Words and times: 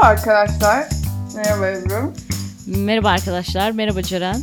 arkadaşlar. 0.00 0.88
Merhaba 1.36 1.66
Ebru. 1.66 2.12
Merhaba 2.66 3.08
arkadaşlar, 3.08 3.70
merhaba 3.70 4.02
Ceren. 4.02 4.42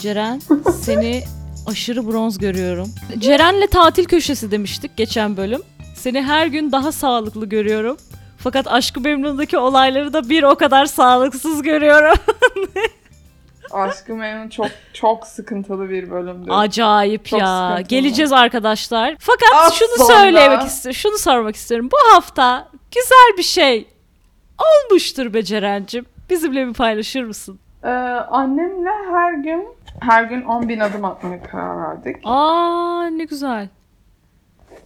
Ceren, 0.00 0.40
seni 0.82 1.24
aşırı 1.66 2.06
bronz 2.06 2.38
görüyorum. 2.38 2.88
Ceren'le 3.18 3.66
tatil 3.66 4.04
köşesi 4.04 4.50
demiştik 4.50 4.96
geçen 4.96 5.36
bölüm. 5.36 5.62
Seni 5.96 6.22
her 6.22 6.46
gün 6.46 6.72
daha 6.72 6.92
sağlıklı 6.92 7.46
görüyorum. 7.46 7.96
Fakat 8.38 8.66
Aşkı 8.66 9.00
Memnun'daki 9.00 9.58
olayları 9.58 10.12
da 10.12 10.28
bir 10.28 10.42
o 10.42 10.54
kadar 10.54 10.86
sağlıksız 10.86 11.62
görüyorum. 11.62 12.18
Aşkı 13.72 14.14
Memnun 14.14 14.48
çok 14.48 14.66
çok 14.92 15.26
sıkıntılı 15.26 15.90
bir 15.90 16.10
bölümdü. 16.10 16.50
Acayip 16.50 17.26
Çok 17.26 17.40
ya. 17.40 17.68
sıkıntılı. 17.68 17.88
Geleceğiz 17.88 18.32
arkadaşlar. 18.32 19.16
Fakat 19.18 19.48
Az 19.54 19.74
şunu 19.74 20.06
sonra. 20.06 20.18
söylemek 20.18 20.62
istiyorum. 20.62 20.98
Şunu 20.98 21.18
sormak 21.18 21.56
istiyorum. 21.56 21.88
Bu 21.92 22.14
hafta 22.14 22.68
güzel 22.94 23.38
bir 23.38 23.42
şey 23.42 23.88
olmuştur 24.58 25.34
be 25.34 25.42
Ceren'cim. 25.42 26.06
Bizimle 26.30 26.66
bir 26.68 26.72
paylaşır 26.74 27.24
mısın? 27.24 27.58
Ee, 27.84 27.88
annemle 28.30 28.90
her 29.10 29.32
gün 29.32 29.68
her 30.00 30.24
gün 30.24 30.42
10 30.42 30.68
bin 30.68 30.80
adım 30.80 31.04
atmaya 31.04 31.42
karar 31.42 31.88
verdik. 31.90 32.16
Aa 32.24 33.04
ne 33.04 33.24
güzel. 33.24 33.68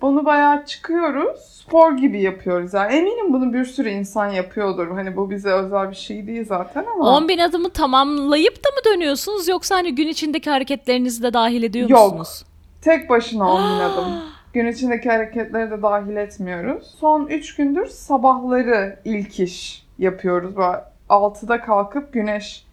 Bunu 0.02 0.24
bayağı 0.24 0.64
çıkıyoruz. 0.66 1.40
Spor 1.40 1.92
gibi 1.96 2.22
yapıyoruz. 2.22 2.74
Yani 2.74 2.94
eminim 2.94 3.32
bunu 3.32 3.52
bir 3.52 3.64
sürü 3.64 3.88
insan 3.88 4.26
yapıyordur. 4.28 4.90
Hani 4.90 5.16
bu 5.16 5.30
bize 5.30 5.50
özel 5.50 5.90
bir 5.90 5.96
şey 5.96 6.26
değil 6.26 6.46
zaten 6.48 6.84
ama. 6.94 7.16
10 7.16 7.28
bin 7.28 7.38
adımı 7.38 7.70
tamamlayıp 7.70 8.56
da 8.64 8.68
mı 8.68 8.94
dönüyorsunuz 8.94 9.48
yoksa 9.48 9.74
hani 9.76 9.94
gün 9.94 10.08
içindeki 10.08 10.50
hareketlerinizi 10.50 11.22
de 11.22 11.32
dahil 11.32 11.62
ediyor 11.62 11.88
Yok. 11.88 12.18
musunuz? 12.18 12.44
Tek 12.82 13.10
başına 13.10 13.52
10 13.52 13.58
bin 13.62 13.80
adım. 13.80 14.04
Gün 14.52 14.66
içindeki 14.66 15.10
hareketleri 15.10 15.70
de 15.70 15.82
dahil 15.82 16.16
etmiyoruz. 16.16 16.94
Son 17.00 17.26
3 17.26 17.54
gündür 17.56 17.86
sabahları 17.86 18.98
ilk 19.04 19.40
iş 19.40 19.86
yapıyoruz. 19.98 20.56
Böyle 20.56 20.84
6'da 21.08 21.60
kalkıp 21.60 22.12
güneş 22.12 22.66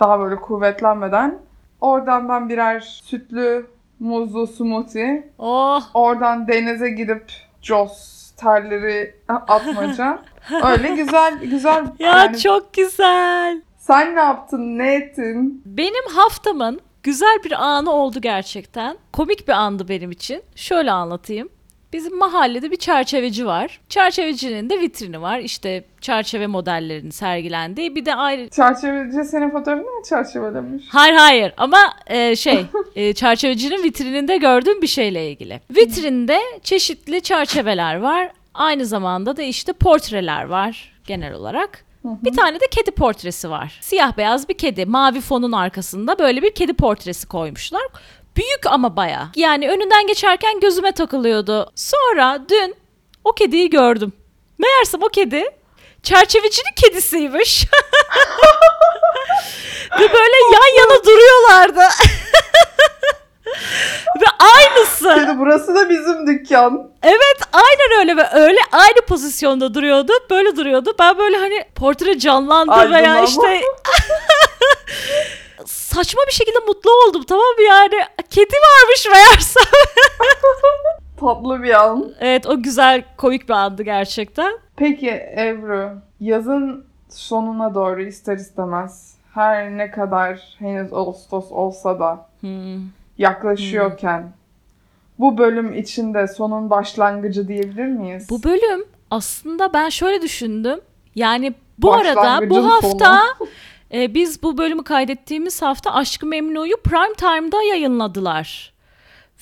daha 0.00 0.20
böyle 0.20 0.36
kuvvetlenmeden 0.36 1.38
oradan 1.80 2.28
ben 2.28 2.48
birer 2.48 2.80
sütlü 2.80 3.66
muzlu 4.00 4.46
smoothie, 4.46 5.28
Oh 5.38 5.82
oradan 5.94 6.48
denize 6.48 6.90
gidip 6.90 7.32
Joss 7.62 8.30
terleri 8.36 9.14
atmaca. 9.28 10.18
Öyle 10.64 10.88
güzel 10.88 11.38
güzel. 11.44 11.84
ya 11.98 12.18
yani 12.18 12.38
çok 12.38 12.74
güzel. 12.74 13.62
Sen 13.78 14.16
ne 14.16 14.20
yaptın? 14.20 14.78
Ne 14.78 14.94
ettin? 14.94 15.62
Benim 15.66 16.14
haftamın 16.16 16.80
güzel 17.04 17.38
bir 17.44 17.64
anı 17.64 17.92
oldu 17.92 18.20
gerçekten. 18.20 18.96
Komik 19.12 19.48
bir 19.48 19.52
andı 19.52 19.88
benim 19.88 20.10
için. 20.10 20.42
Şöyle 20.56 20.92
anlatayım. 20.92 21.48
Bizim 21.92 22.18
mahallede 22.18 22.70
bir 22.70 22.76
çerçeveci 22.76 23.46
var. 23.46 23.80
Çerçevecinin 23.88 24.70
de 24.70 24.80
vitrini 24.80 25.22
var. 25.22 25.38
İşte 25.38 25.84
çerçeve 26.00 26.46
modellerinin 26.46 27.10
sergilendiği. 27.10 27.96
Bir 27.96 28.06
de 28.06 28.14
ayrı... 28.14 28.48
Çerçeveci 28.50 29.24
senin 29.24 29.50
fotoğrafını 29.50 29.86
mı 29.86 30.02
çerçevelemiş? 30.08 30.84
Hayır 30.88 31.14
hayır 31.14 31.54
ama 31.56 31.78
e, 32.06 32.36
şey 32.36 32.66
e, 32.96 33.12
çerçevecinin 33.12 33.82
vitrininde 33.82 34.36
gördüğüm 34.36 34.82
bir 34.82 34.86
şeyle 34.86 35.30
ilgili. 35.30 35.60
Vitrinde 35.70 36.38
çeşitli 36.62 37.22
çerçeveler 37.22 37.94
var. 37.96 38.30
Aynı 38.54 38.86
zamanda 38.86 39.36
da 39.36 39.42
işte 39.42 39.72
portreler 39.72 40.44
var 40.44 40.92
genel 41.06 41.34
olarak. 41.34 41.84
Bir 42.04 42.36
tane 42.36 42.60
de 42.60 42.66
kedi 42.70 42.90
portresi 42.90 43.50
var. 43.50 43.78
Siyah 43.80 44.16
beyaz 44.16 44.48
bir 44.48 44.58
kedi. 44.58 44.86
Mavi 44.86 45.20
fonun 45.20 45.52
arkasında 45.52 46.18
böyle 46.18 46.42
bir 46.42 46.54
kedi 46.54 46.74
portresi 46.74 47.28
koymuşlar. 47.28 47.82
Büyük 48.36 48.66
ama 48.66 48.96
baya. 48.96 49.28
Yani 49.36 49.70
önünden 49.70 50.06
geçerken 50.06 50.60
gözüme 50.60 50.92
takılıyordu. 50.92 51.72
Sonra 51.74 52.44
dün 52.48 52.74
o 53.24 53.32
kediyi 53.32 53.70
gördüm. 53.70 54.12
Meğersem 54.58 55.02
o 55.02 55.08
kedi 55.08 55.44
çerçevecinin 56.02 56.74
kedisiymiş. 56.76 57.64
Ve 60.00 60.12
böyle 60.12 60.36
yan 60.54 60.78
yana 60.78 61.04
duruyorlardı. 61.04 61.80
Ve 64.20 64.26
aynısı. 64.56 65.16
Dedi 65.16 65.38
burası 65.38 65.74
da 65.74 65.90
bizim 65.90 66.26
dükkan. 66.26 66.90
Evet 67.02 67.38
aynen 67.52 67.98
öyle 68.00 68.16
ve 68.16 68.28
öyle 68.32 68.58
aynı 68.72 69.06
pozisyonda 69.08 69.74
duruyordu. 69.74 70.12
Böyle 70.30 70.56
duruyordu. 70.56 70.94
Ben 70.98 71.18
böyle 71.18 71.36
hani 71.36 71.64
portre 71.74 72.18
canlandı 72.18 72.90
veya 72.90 73.14
Aydınlanma. 73.14 73.24
işte 73.24 73.60
saçma 75.66 76.22
bir 76.28 76.32
şekilde 76.32 76.58
mutlu 76.58 76.90
oldum 76.90 77.22
tamam 77.28 77.44
mı 77.58 77.62
yani. 77.68 77.94
Kedi 78.30 78.54
varmış 78.54 79.06
meğerse. 79.12 79.60
Tatlı 81.20 81.62
bir 81.62 81.84
an. 81.84 82.12
evet 82.20 82.46
o 82.46 82.62
güzel 82.62 83.04
komik 83.16 83.48
bir 83.48 83.54
andı 83.54 83.82
gerçekten. 83.82 84.58
Peki 84.76 85.10
Ebru, 85.38 85.90
yazın 86.20 86.86
sonuna 87.10 87.74
doğru 87.74 88.02
ister 88.02 88.36
istemez 88.36 89.14
her 89.34 89.70
ne 89.70 89.90
kadar 89.90 90.40
henüz 90.58 90.92
Ağustos 90.92 91.52
olsa 91.52 91.98
da 92.00 92.26
Hmm. 92.40 92.78
Yaklaşıyorken 93.18 94.32
bu 95.18 95.38
bölüm 95.38 95.74
içinde 95.74 96.28
sonun 96.28 96.70
başlangıcı 96.70 97.48
diyebilir 97.48 97.86
miyiz? 97.86 98.26
Bu 98.30 98.42
bölüm 98.42 98.84
aslında 99.10 99.72
ben 99.72 99.88
şöyle 99.88 100.22
düşündüm. 100.22 100.80
Yani 101.14 101.54
bu 101.78 101.92
arada 101.92 102.50
bu 102.50 102.72
hafta 102.72 103.22
e, 103.92 104.14
biz 104.14 104.42
bu 104.42 104.58
bölümü 104.58 104.84
kaydettiğimiz 104.84 105.62
hafta 105.62 105.94
Aşkı 105.94 106.26
Memnu'yu 106.26 106.76
prime 106.76 107.14
time'da 107.14 107.62
yayınladılar. 107.62 108.72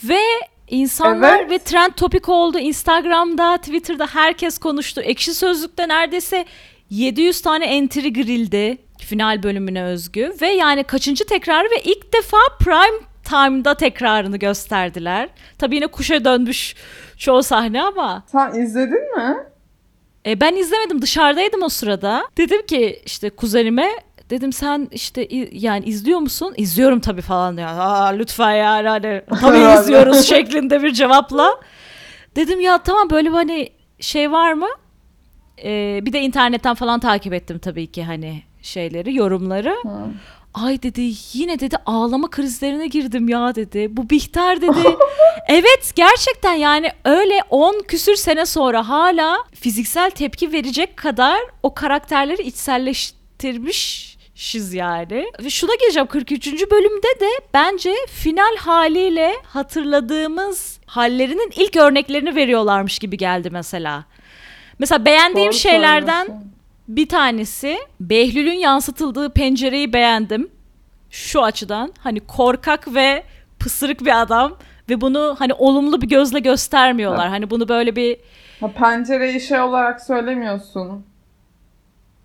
Ve 0.05 0.21
insanlar 0.69 1.39
Evet. 1.39 1.51
ve 1.51 1.59
trend 1.59 1.93
topik 1.93 2.29
oldu. 2.29 2.59
Instagram'da, 2.59 3.57
Twitter'da 3.57 4.07
herkes 4.07 4.59
konuştu. 4.59 5.01
Ekşi 5.01 5.35
Sözlük'te 5.35 5.89
neredeyse 5.89 6.45
700 6.91 7.41
tane 7.41 7.65
entry 7.65 8.13
girildi 8.13 8.79
final 8.99 9.43
bölümüne 9.43 9.85
özgü 9.85 10.33
ve 10.41 10.49
yani 10.49 10.85
kaçıncı 10.85 11.27
tekrar 11.27 11.65
ve 11.65 11.83
ilk 11.85 12.15
defa 12.15 12.39
prime 12.61 13.12
time'da 13.25 13.75
tekrarını 13.75 14.37
gösterdiler. 14.37 15.29
Tabii 15.59 15.75
yine 15.75 15.87
kuşa 15.87 16.25
dönmüş 16.25 16.75
çoğu 17.19 17.43
sahne 17.43 17.83
ama 17.83 18.23
Sen 18.27 18.55
izledin 18.55 19.17
mi? 19.17 19.37
e, 20.27 20.41
ben 20.41 20.57
izlemedim 20.57 21.03
dışarıdaydım 21.03 21.63
o 21.63 21.69
sırada. 21.69 22.25
Dedim 22.37 22.67
ki 22.67 23.03
işte 23.07 23.31
kuzenime 23.31 23.89
dedim 24.31 24.53
sen 24.53 24.89
işte 24.93 25.29
yani 25.53 25.85
izliyor 25.85 26.19
musun? 26.19 26.55
İzliyorum 26.57 27.01
tabii 27.01 27.23
falan 27.23 27.57
diyor. 27.57 27.69
Aa 27.69 28.07
lütfen 28.07 28.53
yani 28.53 28.89
hani 28.89 29.23
tabii 29.41 29.59
izliyoruz 29.83 30.25
şeklinde 30.27 30.83
bir 30.83 30.93
cevapla. 30.93 31.61
Dedim 32.37 32.61
ya 32.61 32.79
tamam 32.79 33.11
böyle 33.11 33.29
bir 33.29 33.35
hani 33.35 33.69
şey 34.01 34.33
var 34.33 34.53
mı? 34.53 34.69
E, 35.65 36.01
bir 36.03 36.13
de 36.13 36.21
internetten 36.21 36.75
falan 36.75 37.01
takip 37.01 37.33
ettim 37.33 37.59
tabii 37.59 37.87
ki 37.87 38.05
hani 38.05 38.43
şeyleri, 38.63 39.15
yorumları. 39.15 39.77
Hı. 39.83 40.05
Ay 40.55 40.83
dedi 40.83 41.13
yine 41.33 41.61
dedi 41.61 41.77
ağlama 41.87 42.31
krizlerine 42.31 42.87
girdim 42.87 43.29
ya 43.29 43.55
dedi. 43.55 43.97
Bu 43.97 44.11
Bihter 44.11 44.61
dedi. 44.61 44.97
evet 45.49 45.93
gerçekten 45.95 46.55
yani 46.55 46.91
öyle 47.05 47.41
10 47.51 47.83
küsür 47.89 48.17
sene 48.17 48.47
sonra 48.47 48.89
hala 48.89 49.37
fiziksel 49.55 50.11
tepki 50.11 50.53
verecek 50.53 50.97
kadar 50.97 51.39
o 51.63 51.75
karakterleri 51.75 52.43
içselleştirmişiz 52.43 54.75
yani. 54.75 55.27
Ve 55.45 55.51
şuna 55.51 55.75
geleceğim 55.81 56.07
43. 56.07 56.47
bölümde 56.71 57.21
de 57.21 57.29
bence 57.55 57.95
final 58.11 58.57
haliyle 58.59 59.35
hatırladığımız 59.45 60.79
hallerinin 60.87 61.53
ilk 61.57 61.77
örneklerini 61.77 62.35
veriyorlarmış 62.35 62.99
gibi 62.99 63.17
geldi 63.17 63.51
mesela. 63.51 64.05
Mesela 64.79 65.05
beğendiğim 65.05 65.53
Doğru 65.53 65.59
şeylerden. 65.59 66.53
Bir 66.89 67.09
tanesi 67.09 67.79
Behlül'ün 68.01 68.53
yansıtıldığı 68.59 69.31
pencereyi 69.33 69.93
beğendim. 69.93 70.51
Şu 71.11 71.43
açıdan 71.43 71.93
hani 71.99 72.21
korkak 72.21 72.95
ve 72.95 73.23
pısırık 73.59 74.01
bir 74.01 74.21
adam 74.23 74.57
ve 74.91 75.01
bunu 75.01 75.37
hani 75.39 75.55
olumlu 75.55 76.03
bir 76.03 76.09
gözle 76.09 76.39
göstermiyorlar. 76.41 77.29
Hani 77.29 77.51
bunu 77.51 77.69
böyle 77.69 77.97
bir 77.97 78.17
Ha, 78.61 78.69
pencereyi 78.73 79.41
şey 79.41 79.61
olarak 79.61 80.01
söylemiyorsun. 80.03 81.05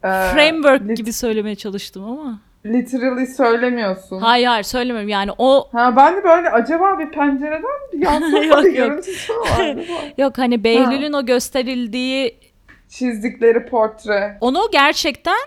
Ee, 0.04 0.08
framework 0.08 0.82
lit- 0.82 0.96
gibi 0.96 1.14
söylemeye 1.14 1.56
çalıştım 1.56 2.04
ama. 2.04 2.40
Literally 2.66 3.28
söylemiyorsun. 3.28 4.20
Hayır 4.20 4.48
hayır 4.48 4.64
söylemiyorum 4.64 5.10
yani 5.10 5.32
o 5.38 5.70
Ha 5.72 5.96
ben 5.96 6.16
de 6.18 6.24
böyle 6.24 6.50
acaba 6.50 7.00
bir 7.00 7.10
pencereden 7.12 7.64
yansıma 8.00 8.44
Yok, 8.44 8.64
bir 8.64 8.74
yok. 8.74 8.76
görüntüsü 8.90 9.34
mü 9.34 9.40
vardı? 9.40 9.84
yok 10.18 10.38
hani 10.38 10.64
Behlül'ün 10.64 11.14
o 11.14 11.26
gösterildiği 11.26 12.38
Çizdikleri 12.90 13.66
portre. 13.66 14.38
onu 14.42 14.70
gerçekten 14.72 15.38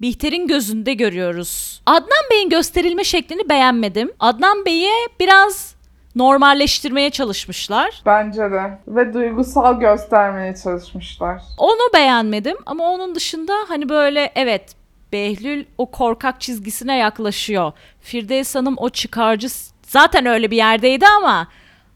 Bihter'in 0.00 0.46
gözünde 0.46 0.94
görüyoruz. 0.94 1.82
Adnan 1.86 2.24
Bey'in 2.30 2.50
gösterilme 2.50 3.04
şeklini 3.04 3.48
beğenmedim. 3.48 4.12
Adnan 4.20 4.64
Bey'i 4.66 4.90
biraz 5.20 5.74
normalleştirmeye 6.16 7.10
çalışmışlar. 7.10 8.02
Bence 8.06 8.40
de. 8.42 8.78
Ve 8.88 9.14
duygusal 9.14 9.80
göstermeye 9.80 10.54
çalışmışlar. 10.56 11.42
Onu 11.58 11.92
beğenmedim 11.94 12.56
ama 12.66 12.84
onun 12.90 13.14
dışında 13.14 13.52
hani 13.68 13.88
böyle 13.88 14.32
evet 14.34 14.74
Behlül 15.12 15.64
o 15.78 15.90
korkak 15.90 16.40
çizgisine 16.40 16.96
yaklaşıyor. 16.96 17.72
Firdevs 18.00 18.54
Hanım 18.54 18.74
o 18.78 18.88
çıkarcı 18.90 19.48
zaten 19.82 20.26
öyle 20.26 20.50
bir 20.50 20.56
yerdeydi 20.56 21.06
ama 21.06 21.48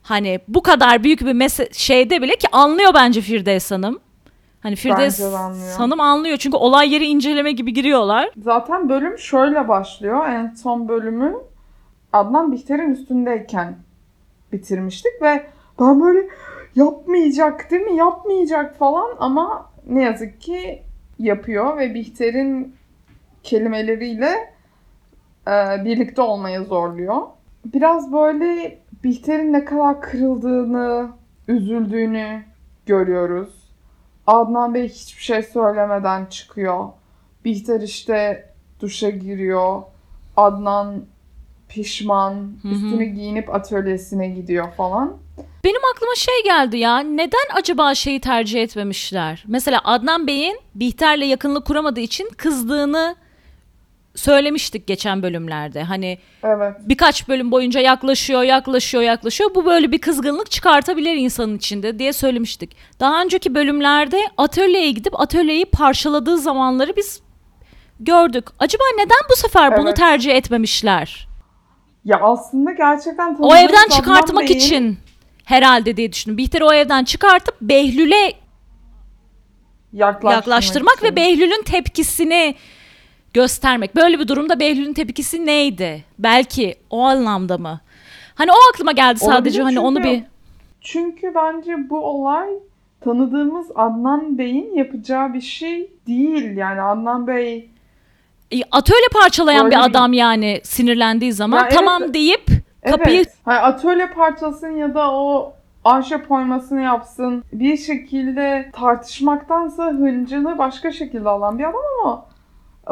hani 0.03 0.41
bu 0.49 0.62
kadar 0.62 1.05
büyük 1.05 1.21
bir 1.21 1.51
şeyde 1.73 2.23
bile 2.23 2.37
ki 2.37 2.49
anlıyor 2.53 2.94
bence 2.94 3.21
Firdevs 3.21 3.71
Hanım. 3.71 4.01
Hani 4.60 4.76
Firdevs 4.76 5.20
Bence 5.20 5.32
de 5.32 5.37
anlıyor. 5.37 5.76
Hanım 5.76 6.00
anlıyor 6.00 6.37
çünkü 6.37 6.56
olay 6.56 6.94
yeri 6.94 7.05
inceleme 7.05 7.52
gibi 7.52 7.72
giriyorlar. 7.72 8.31
Zaten 8.43 8.88
bölüm 8.88 9.19
şöyle 9.19 9.69
başlıyor. 9.69 10.28
En 10.28 10.55
son 10.55 10.88
bölümü 10.88 11.34
Adnan 12.12 12.52
Bihter'in 12.52 12.90
üstündeyken 12.90 13.76
bitirmiştik 14.52 15.12
ve 15.22 15.46
ben 15.81 16.00
böyle 16.00 16.28
yapmayacak 16.75 17.70
değil 17.70 17.82
mi? 17.82 17.96
Yapmayacak 17.96 18.78
falan 18.78 19.10
ama 19.20 19.70
ne 19.87 20.02
yazık 20.02 20.40
ki 20.40 20.82
yapıyor 21.19 21.78
ve 21.78 21.94
Bihter'in 21.94 22.75
kelimeleriyle 23.43 24.55
e, 25.49 25.84
birlikte 25.84 26.22
olmaya 26.22 26.64
zorluyor. 26.64 27.22
Biraz 27.64 28.12
böyle 28.12 28.78
Bihter'in 29.05 29.52
ne 29.52 29.64
kadar 29.64 30.00
kırıldığını, 30.00 31.08
üzüldüğünü 31.49 32.43
görüyoruz. 32.87 33.57
Adnan 34.29 34.75
Bey 34.75 34.89
hiçbir 34.89 35.23
şey 35.23 35.43
söylemeden 35.43 36.27
çıkıyor. 36.27 36.89
Bihter 37.45 37.81
işte 37.81 38.49
duşa 38.81 39.11
giriyor. 39.11 39.83
Adnan 40.37 41.05
pişman, 41.69 42.53
üstünü 42.65 43.05
giyinip 43.05 43.55
atölyesine 43.55 44.29
gidiyor 44.29 44.73
falan. 44.77 45.17
Benim 45.65 45.81
aklıma 45.95 46.15
şey 46.15 46.45
geldi 46.45 46.79
ya. 46.79 46.99
Neden 46.99 47.49
acaba 47.55 47.95
şeyi 47.95 48.21
tercih 48.21 48.63
etmemişler? 48.63 49.45
Mesela 49.47 49.81
Adnan 49.85 50.27
Bey'in 50.27 50.59
Bihter'le 50.75 51.25
yakınlık 51.25 51.67
kuramadığı 51.67 52.01
için 52.01 52.31
kızdığını 52.37 53.17
söylemiştik 54.19 54.87
geçen 54.87 55.23
bölümlerde. 55.23 55.82
Hani 55.82 56.19
Evet. 56.43 56.73
birkaç 56.81 57.29
bölüm 57.29 57.50
boyunca 57.50 57.81
yaklaşıyor, 57.81 58.43
yaklaşıyor, 58.43 59.03
yaklaşıyor. 59.03 59.55
Bu 59.55 59.67
böyle 59.67 59.93
bir 59.93 59.99
kızgınlık 59.99 60.50
çıkartabilir 60.50 61.15
insanın 61.15 61.56
içinde 61.56 61.99
diye 61.99 62.12
söylemiştik. 62.12 62.76
Daha 63.00 63.23
önceki 63.23 63.55
bölümlerde 63.55 64.20
atölyeye 64.37 64.91
gidip 64.91 65.20
atölyeyi 65.20 65.65
parçaladığı 65.65 66.38
zamanları 66.38 66.97
biz 66.97 67.20
gördük. 68.00 68.44
Acaba 68.59 68.82
neden 68.99 69.19
bu 69.31 69.37
sefer 69.37 69.79
bunu 69.79 69.88
Evet. 69.88 69.97
tercih 69.97 70.35
etmemişler? 70.35 71.29
Ya 72.05 72.20
aslında 72.23 72.73
gerçekten 72.73 73.37
O 73.41 73.56
evden 73.56 73.88
çıkartmak 73.97 74.44
Bey'in- 74.49 74.59
için 74.59 74.99
herhalde 75.44 75.97
diye 75.97 76.12
düşündüm. 76.12 76.37
Bihter'i 76.38 76.65
o 76.65 76.73
evden 76.73 77.05
çıkartıp 77.05 77.55
Behlül'e 77.61 78.32
yaklaştırmak, 79.93 80.35
yaklaştırmak 80.47 80.97
için. 80.99 81.06
ve 81.06 81.17
Behlül'ün 81.17 81.62
tepkisini 81.62 82.55
göstermek. 83.43 83.96
Böyle 83.96 84.19
bir 84.19 84.29
durumda 84.29 84.61
Behlül'ün 84.61 84.93
tepkisi 84.93 85.46
neydi? 85.46 86.05
Belki 86.19 86.75
o 86.90 87.00
anlamda 87.00 87.58
mı? 87.58 87.81
Hani 88.35 88.50
o 88.52 88.56
aklıma 88.75 88.93
geldi 88.93 89.19
sadece 89.19 89.62
Olabilir 89.62 89.76
hani 89.76 89.87
onu 89.87 89.96
çünkü- 89.96 90.11
bir 90.11 90.23
Çünkü 90.81 91.32
bence 91.35 91.90
bu 91.90 92.00
olay 92.00 92.49
tanıdığımız 93.00 93.67
Adnan 93.75 94.38
Bey'in 94.38 94.75
yapacağı 94.75 95.35
bir 95.35 95.40
şey 95.40 95.90
değil. 96.06 96.56
Yani 96.56 96.82
Adnan 96.82 97.26
Bey 97.26 97.70
E, 98.52 98.56
atölye 98.70 99.08
parçalayan 99.23 99.67
Öyle 99.67 99.76
bir 99.76 99.81
adam 99.84 100.12
yani 100.12 100.61
sinirlendiği 100.64 101.32
zaman 101.32 101.58
Ya 101.58 101.62
evet. 101.62 101.73
tamam 101.79 102.14
deyip 102.14 102.46
kapıyı 102.91 103.17
Evet. 103.17 103.34
Hani 103.44 103.58
atölye 103.58 104.06
parçasın 104.06 104.76
ya 104.76 104.94
da 104.94 105.12
o 105.12 105.52
ahşap 105.84 106.31
oymasını 106.31 106.81
yapsın. 106.81 107.44
Bir 107.52 107.76
şekilde 107.76 108.70
tartışmaktansa 108.73 109.87
hıncını 109.87 110.58
başka 110.58 110.93
şekilde 110.93 111.29
alan 111.29 111.58
bir 111.58 111.64
adam 111.64 111.81
ama 112.02 112.28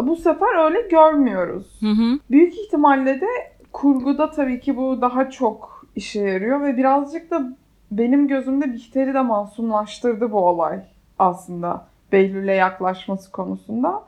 bu 0.02 0.16
sefer 0.16 0.64
öyle 0.64 0.81
görmüyoruz. 0.81 1.66
Hı 1.81 1.87
hı. 1.90 2.19
Büyük 2.31 2.58
ihtimalle 2.58 3.20
de 3.20 3.26
kurguda 3.72 4.31
tabii 4.31 4.60
ki 4.60 4.76
bu 4.76 5.00
daha 5.00 5.31
çok 5.31 5.87
işe 5.96 6.20
yarıyor 6.20 6.60
ve 6.62 6.76
birazcık 6.76 7.31
da 7.31 7.43
benim 7.90 8.28
gözümde 8.28 8.72
Bihter'i 8.72 9.14
de 9.14 9.20
masumlaştırdı 9.22 10.32
bu 10.32 10.38
olay 10.38 10.81
aslında. 11.19 11.87
Behlül'e 12.12 12.54
yaklaşması 12.54 13.32
konusunda. 13.32 14.02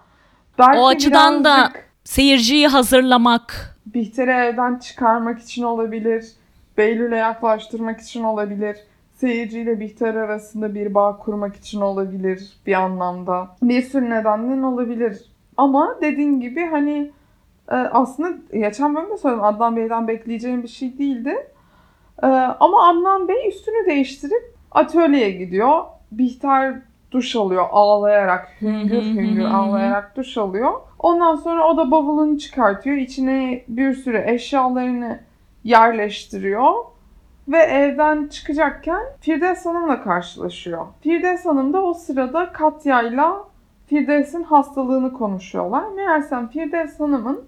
Belki 0.59 0.79
O 0.79 0.87
açıdan 0.87 1.45
da- 1.45 1.73
seyirciyi 2.05 2.69
hazırlamak. 2.69 3.77
Bihter'i 3.87 4.31
evden 4.31 4.79
çıkarmak 4.79 5.39
için 5.41 5.63
olabilir. 5.63 6.27
Behlül'e 6.79 7.17
yaklaştırmak 7.17 8.01
için 8.01 8.23
olabilir. 8.23 8.77
Seyirciyle 9.17 9.81
Bihter 9.81 10.15
arasında 10.15 10.75
bir 10.75 10.95
bağ 10.95 11.17
kurmak 11.17 11.57
için 11.57 11.81
olabilir 11.81 12.53
bir 12.67 12.73
anlamda. 12.73 13.57
Bir 13.63 13.83
sürü 13.83 14.11
nedenden 14.11 14.63
olabilir. 14.63 15.19
Ama 15.59 15.99
dediğin 16.01 16.41
gibi 16.41 16.67
hani 16.67 17.11
e, 17.71 17.75
aslında 17.75 18.29
geçen 18.53 18.97
bölümde 18.97 19.17
söyledim 19.17 19.45
Adnan 19.45 19.77
Bey'den 19.77 20.09
bekleyeceğim 20.09 20.63
bir 20.63 20.69
şey 20.69 20.99
değildi. 20.99 21.47
E, 22.23 22.27
ama 22.61 22.89
Adnan 22.89 23.29
Bey 23.29 23.49
üstünü 23.49 23.87
değiştirip 23.87 24.55
atölyeye 24.71 25.31
gidiyor. 25.31 25.85
Bihter 26.13 26.75
duş 27.11 27.37
alıyor 27.37 27.67
ağlayarak, 27.71 28.49
hüngür 28.61 29.03
hüngür 29.03 29.45
ağlayarak 29.45 30.17
duş 30.17 30.39
alıyor. 30.39 30.73
Ondan 30.99 31.37
sonra 31.37 31.69
o 31.69 31.77
da 31.77 31.91
bavulunu 31.91 32.39
çıkartıyor. 32.39 32.97
İçine 32.97 33.65
bir 33.69 33.95
sürü 33.95 34.23
eşyalarını 34.27 35.21
yerleştiriyor. 35.65 36.75
Ve 37.49 37.59
evden 37.59 38.29
çıkacakken 38.29 39.03
Firdevs 39.21 39.67
Hanım'la 39.67 40.03
karşılaşıyor. 40.03 40.87
Firdevs 41.01 41.45
Hanım 41.45 41.73
da 41.73 41.83
o 41.83 41.95
sırada 41.95 42.53
Katya'yla 42.53 43.49
Firdevs'in 43.89 44.43
hastalığını 44.43 45.13
konuşuyorlar. 45.13 45.85
Meğersem 45.97 46.49
Firdevs 46.49 47.01
Hanım'ın 47.01 47.45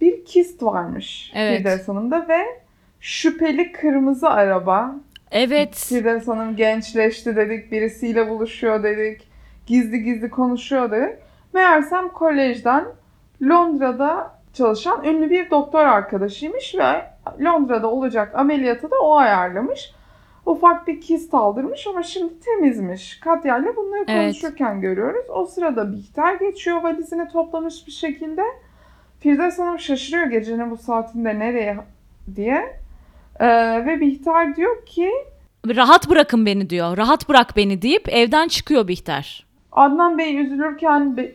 bir 0.00 0.24
kist 0.24 0.62
varmış 0.62 1.32
Evet. 1.34 1.58
Firdevs 1.58 1.88
Hanım'da 1.88 2.28
ve 2.28 2.62
şüpheli 3.00 3.72
kırmızı 3.72 4.28
araba. 4.28 4.94
Evet. 5.30 5.74
Firdevs 5.74 6.28
Hanım 6.28 6.56
gençleşti 6.56 7.36
dedik, 7.36 7.72
birisiyle 7.72 8.30
buluşuyor 8.30 8.82
dedik, 8.82 9.28
gizli 9.66 10.02
gizli 10.02 10.30
konuşuyor 10.30 10.90
dedik. 10.90 11.18
Meğersem 11.54 12.08
kolejden 12.08 12.84
Londra'da 13.42 14.34
çalışan 14.52 15.04
ünlü 15.04 15.30
bir 15.30 15.50
doktor 15.50 15.84
arkadaşıymış 15.84 16.74
ve 16.74 17.06
Londra'da 17.40 17.90
olacak 17.90 18.34
ameliyatı 18.34 18.90
da 18.90 18.96
o 19.02 19.16
ayarlamış. 19.16 19.92
Ufak 20.46 20.86
bir 20.86 21.00
kist 21.00 21.34
aldırmış 21.34 21.86
ama 21.86 22.02
şimdi 22.02 22.40
temizmiş. 22.40 23.20
Katya 23.20 23.58
ile 23.58 23.76
bunları 23.76 24.04
Evet. 24.08 24.20
konuşurken 24.22 24.80
görüyoruz. 24.80 25.24
O 25.28 25.46
sırada 25.46 25.92
Bihter 25.92 26.34
geçiyor 26.34 26.82
valizini 26.82 27.28
toplamış 27.28 27.86
bir 27.86 27.92
şekilde. 27.92 28.42
Firdevs 29.20 29.58
Hanım 29.58 29.78
şaşırıyor 29.78 30.26
gecenin 30.26 30.70
bu 30.70 30.76
saatinde 30.76 31.38
nereye 31.38 31.76
diye. 32.36 32.80
Ee, 33.40 33.46
ve 33.86 34.00
Bihter 34.00 34.56
diyor 34.56 34.86
ki 34.86 35.10
Rahat 35.76 36.10
bırakın 36.10 36.46
beni 36.46 36.70
diyor. 36.70 36.96
Rahat 36.96 37.28
bırak 37.28 37.56
beni 37.56 37.82
deyip 37.82 38.08
evden 38.08 38.48
çıkıyor 38.48 38.88
Bihter. 38.88 39.46
Adnan 39.72 40.18
Bey 40.18 40.38
üzülürken 40.38 41.16
Be- 41.16 41.32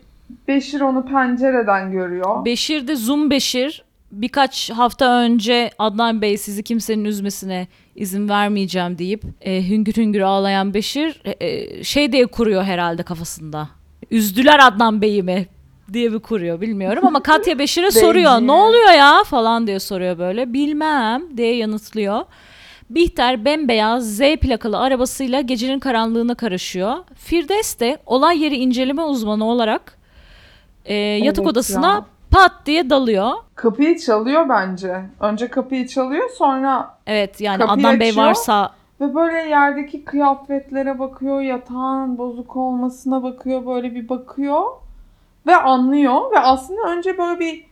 Beşir 0.48 0.82
onu 0.82 1.06
pencereden 1.06 1.92
görüyor. 1.92 2.46
Beşir 2.46 2.88
de 2.88 2.96
Zoom 2.96 3.30
Beşir 3.30 3.84
birkaç 4.12 4.72
hafta 4.72 5.20
önce 5.22 5.70
Adnan 5.80 6.22
Bey 6.22 6.38
sizi 6.38 6.64
kimsenin 6.64 7.06
üzmesine 7.06 7.68
izin 7.96 8.30
vermeyeceğim 8.30 8.98
deyip 8.98 9.24
e, 9.42 9.70
hüngür 9.70 9.94
hüngür 9.94 10.22
ağlayan 10.22 10.74
Beşir 10.74 11.22
e, 11.26 11.48
e, 11.48 11.84
şey 11.84 12.12
diye 12.12 12.26
kuruyor 12.26 12.64
herhalde 12.64 13.04
kafasında. 13.04 13.70
Üzdüler 14.12 14.60
Adnan 14.68 15.02
Bey'i 15.02 15.24
mi 15.24 15.48
diye 15.94 16.14
bir 16.14 16.20
kuruyor 16.20 16.62
bilmiyorum 16.62 17.08
ama 17.08 17.24
Katya 17.24 17.60
Beşir'e 17.60 17.92
soruyor 17.92 18.42
ne 18.42 18.52
oluyor 18.52 18.92
ya 18.92 19.24
falan 19.24 19.68
diye 19.68 19.80
soruyor 19.80 20.18
böyle 20.18 20.54
bilmem 20.54 21.38
diye 21.38 21.56
yanıtlıyor. 21.56 22.22
Bihter 22.90 23.46
bembeyaz 23.46 24.18
Z 24.18 24.20
plakalı 24.20 24.80
arabasıyla 24.80 25.42
gecenin 25.42 25.80
karanlığına 25.80 26.36
karışıyor. 26.36 26.94
Firdevs 27.16 27.80
de 27.80 27.98
olay 28.06 28.44
yeri 28.44 28.56
inceleme 28.56 29.04
uzmanı 29.04 29.46
olarak 29.46 29.98
e, 30.86 30.94
yatak 30.96 31.44
Evet 31.44 31.52
odasına 31.52 31.94
ya. 31.94 32.06
Pat 32.36 32.66
diye 32.66 32.90
dalıyor. 32.90 33.32
Kapıyı 33.56 33.98
çalıyor 34.00 34.50
bence. 34.50 35.02
Önce 35.20 35.48
kapıyı 35.48 35.88
çalıyor 35.88 36.30
sonra 36.30 36.98
Evet 37.08 37.42
yani 37.42 37.60
Kapıyı 37.60 37.88
Adnan 37.88 38.00
Bey 38.00 38.10
açıyor. 38.10 38.26
varsa 38.28 38.70
ve 39.02 39.16
böyle 39.16 39.38
yerdeki 39.38 40.06
kıyafetlere 40.06 41.00
bakıyor, 41.00 41.42
yatağın 41.42 42.18
bozuk 42.18 42.56
olmasına 42.56 43.24
bakıyor, 43.24 43.66
böyle 43.66 43.96
bir 43.96 44.10
bakıyor 44.10 44.64
ve 45.48 45.56
anlıyor 45.56 46.32
ve 46.32 46.40
aslında 46.40 46.82
önce 46.82 47.18
böyle 47.18 47.40
bir 47.40 47.66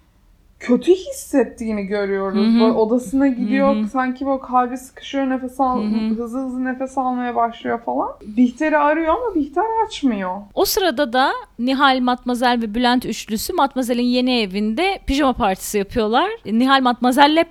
kötü 0.64 0.92
hissettiğini 0.92 1.84
görüyoruz. 1.86 2.38
Hı 2.46 2.50
hı. 2.58 2.60
Böyle 2.60 2.72
odasına 2.72 3.28
gidiyor, 3.28 3.76
Hı 3.76 3.80
hı. 3.80 3.88
sanki 3.88 4.26
böyle 4.26 4.40
kalbi 4.40 4.78
sıkışıyor, 4.78 5.30
nefes 5.30 5.60
al, 5.60 5.82
Hı 5.84 5.88
hı. 5.88 6.16
hızlı 6.16 6.40
hızlı 6.40 6.66
nefes 6.66 6.98
almaya 6.98 7.36
başlıyor 7.36 7.82
falan. 7.86 8.10
Bihter'i 8.22 8.78
arıyor 8.78 9.08
ama 9.08 9.36
Bihter 9.36 9.64
açmıyor. 9.86 10.38
o 10.54 10.66
sırada 10.66 11.14
da 11.14 11.32
Nihal, 11.60 12.00
Matmazel 12.00 12.62
ve 12.62 12.76
Bülent 12.76 13.06
üçlüsü 13.06 13.54
Matmazel'in 13.54 14.04
yeni 14.04 14.40
evinde 14.40 15.00
pijama 15.08 15.34
partisi 15.34 15.78
yapıyorlar. 15.78 16.30
Nihal 16.46 16.82
Matmazel'le 16.82 17.44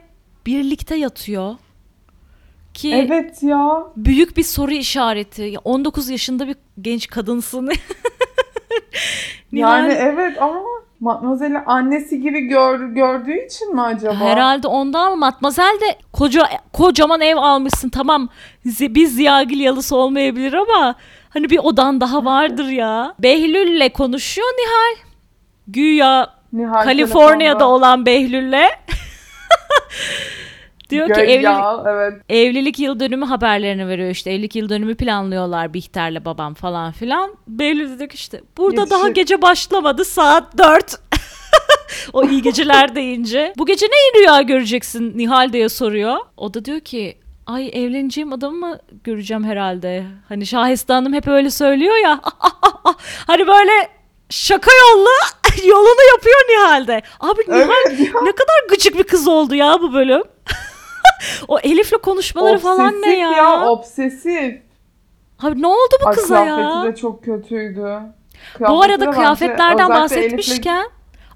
birlikte 0.47 0.95
yatıyor. 0.97 1.55
Ki 2.75 2.95
Evet 2.95 3.43
ya. 3.43 3.85
büyük 3.97 4.37
bir 4.37 4.43
soru 4.43 4.73
işareti. 4.73 5.43
Ya 5.43 5.61
19 5.65 6.09
yaşında 6.11 6.49
bir 6.49 6.57
genç 6.81 7.07
kadınsın. 7.09 7.69
Nihal- 9.53 9.79
Yani 9.81 9.93
evet 9.93 10.43
ama 10.43 10.63
Matmazel'i 11.03 11.59
annesi 11.59 12.21
gibi 12.21 12.41
gör, 12.41 12.81
gördüğü 12.81 13.47
için 13.47 13.75
mi 13.75 13.83
acaba? 13.83 14.15
Herhalde 14.15 14.69
ondan 14.69 15.19
Matmazel 15.19 15.79
de 15.81 15.97
koca 16.13 16.43
kocaman 16.73 17.21
ev 17.21 17.37
almışsın 17.37 17.89
tamam 17.89 18.29
biz 18.81 19.15
ziyagil 19.15 19.61
yalısı 19.61 19.97
olmayabilir 19.97 20.53
ama 20.53 20.95
hani 21.29 21.51
bir 21.51 21.59
odan 21.59 22.01
daha 22.01 22.25
vardır 22.25 22.69
ya. 22.69 23.15
Behlül'le 23.19 23.89
konuşuyor 23.93 24.49
Nihal. 24.49 25.05
Güya 25.69 26.27
Nihal 26.53 26.85
Kaliforniya'da 26.85 27.59
telefonda. 27.59 27.69
olan 27.69 28.07
Behlül'le. 28.07 28.65
Diyor 30.93 31.09
ki 31.15 31.21
evlilik, 31.21 31.45
ya, 31.45 31.85
evet. 31.87 32.13
evlilik 32.29 32.79
yıl 32.79 33.01
dönümü 33.01 33.25
haberlerini 33.25 33.89
veriyor 33.89 34.11
işte. 34.11 34.31
Evlilik 34.31 34.57
yıl 34.57 34.69
dönümü 34.69 34.95
planlıyorlar 34.95 35.75
Bihter'le 35.75 36.25
babam 36.25 36.55
falan 36.55 36.93
filan. 36.93 37.35
Behlül 37.49 37.99
diyor 37.99 38.11
ki 38.11 38.15
işte 38.15 38.41
burada 38.57 38.81
Yetişir. 38.81 39.01
daha 39.01 39.09
gece 39.09 39.43
başlamadı 39.43 40.05
saat 40.05 40.59
4. 40.59 41.01
o 42.13 42.25
iyi 42.29 42.43
geceler 42.43 42.95
deyince. 42.95 43.53
Bu 43.59 43.67
gece 43.67 43.87
ne 43.87 44.21
rüya 44.21 44.43
göreceksin 44.43 45.19
Nihal 45.19 45.53
diye 45.53 45.69
soruyor. 45.69 46.17
O 46.37 46.55
da 46.55 46.65
diyor 46.65 46.81
ki 46.81 47.19
ay 47.47 47.71
evleneceğim 47.73 48.33
adamı 48.33 48.57
mı 48.57 48.79
göreceğim 49.05 49.45
herhalde. 49.45 50.05
Hani 50.29 50.47
Şahiste 50.47 50.93
Hanım 50.93 51.13
hep 51.13 51.29
öyle 51.29 51.51
söylüyor 51.51 51.97
ya. 52.05 52.21
hani 53.27 53.47
böyle 53.47 53.73
şaka 54.31 54.71
yolla 54.81 55.11
yolunu 55.67 56.03
yapıyor 56.15 56.37
Nihal'de. 56.51 57.03
Abi 57.21 57.41
Nihal 57.49 57.71
Evet 57.87 58.01
ya. 58.01 58.21
ne 58.23 58.33
kadar 58.33 58.69
gıcık 58.71 58.99
bir 58.99 59.05
kız 59.05 59.29
oldu 59.29 59.55
ya 59.55 59.79
bu 59.83 59.93
bölüm. 59.93 60.23
o 61.49 61.59
Elif'le 61.59 62.03
konuşmaları 62.03 62.59
falan 62.59 62.93
ne 62.93 62.99
Obsesif 62.99 63.19
ya? 63.37 63.69
obsesif. 63.71 64.63
Abi 65.43 65.63
ne 65.63 65.67
oldu 65.67 65.95
bu 66.05 66.09
Ay, 66.09 66.15
kıza 66.15 66.45
kıyafeti 66.45 66.87
ya? 66.87 66.93
de 66.93 66.97
çok 66.97 67.25
kötüydü. 67.25 68.01
Bu 68.61 68.65
Kıyafeti 68.67 68.93
arada 68.93 69.07
de 69.07 69.11
kıyafetlerden 69.11 69.89
bahsetmişken 69.91 70.87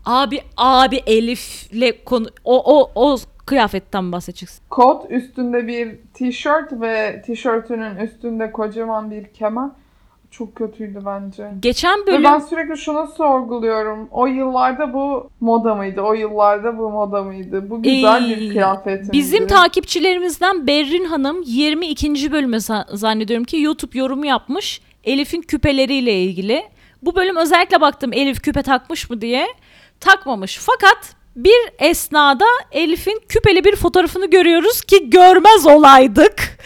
abi 0.05 0.41
abi 0.57 0.97
Elif'le 1.07 2.05
konu 2.05 2.27
o 2.45 2.79
o 2.79 2.91
o 2.95 3.17
kıyafetten 3.47 4.13
bahsedeceksin. 4.13 4.59
Elif'le 4.59 4.71
kot 4.71 5.11
üstünde 5.11 5.67
bir 5.67 5.99
tişört 6.15 6.81
ve 6.81 7.23
tişörtünün 7.27 7.97
üstünde 7.97 8.53
kocaman 8.53 9.11
bir 9.11 9.25
kemer. 9.25 9.71
Çok 10.31 10.55
kötüydü 10.57 10.99
bence. 11.07 11.51
Geçen 11.61 12.01
Ve 12.03 12.07
bölüm 12.07 12.25
ben 12.25 12.39
sürekli 12.39 12.79
şunu 12.79 13.07
sorguluyorum. 13.17 14.09
O 14.11 14.27
yıllarda 14.27 14.93
bu 14.93 15.31
moda 15.41 15.75
mıydı? 15.75 16.01
O 16.01 16.13
yıllarda 16.13 16.79
bu 16.79 16.91
moda 16.91 17.23
mıydı? 17.23 17.71
Bu 17.71 17.83
güzel 17.83 18.25
Ee, 18.31 18.37
bir 18.37 18.51
kıyafet 18.51 19.01
miydi? 19.01 19.13
bizim 19.13 19.47
takipçilerimizden 19.47 20.67
Berrin 20.67 21.05
Hanım 21.05 21.43
22. 21.47 22.33
bölüme 22.33 22.57
za- 22.57 22.97
zannediyorum 22.97 23.45
ki 23.45 23.61
YouTube 23.61 23.99
yorumu 23.99 24.27
yapmış 24.27 24.81
Elif'in 25.05 25.43
küpeleriyle 25.43 26.23
ilgili. 26.23 26.63
Bu 27.03 27.17
bölüm 27.17 27.37
özellikle 27.37 27.81
baktım 27.81 28.13
Elif 28.13 28.43
küpe 28.43 28.63
takmış 28.63 29.11
mı 29.11 29.21
diye. 29.21 29.47
Takmamış. 30.01 30.59
Fakat 30.61 31.15
bir 31.37 31.57
esnada 31.79 32.45
Elif'in 32.73 33.21
küpeli 33.29 33.65
bir 33.65 33.77
fotoğrafını 33.77 34.27
görüyoruz 34.31 34.81
ki 34.81 35.11
görmez 35.11 35.67
olaydık. 35.67 36.35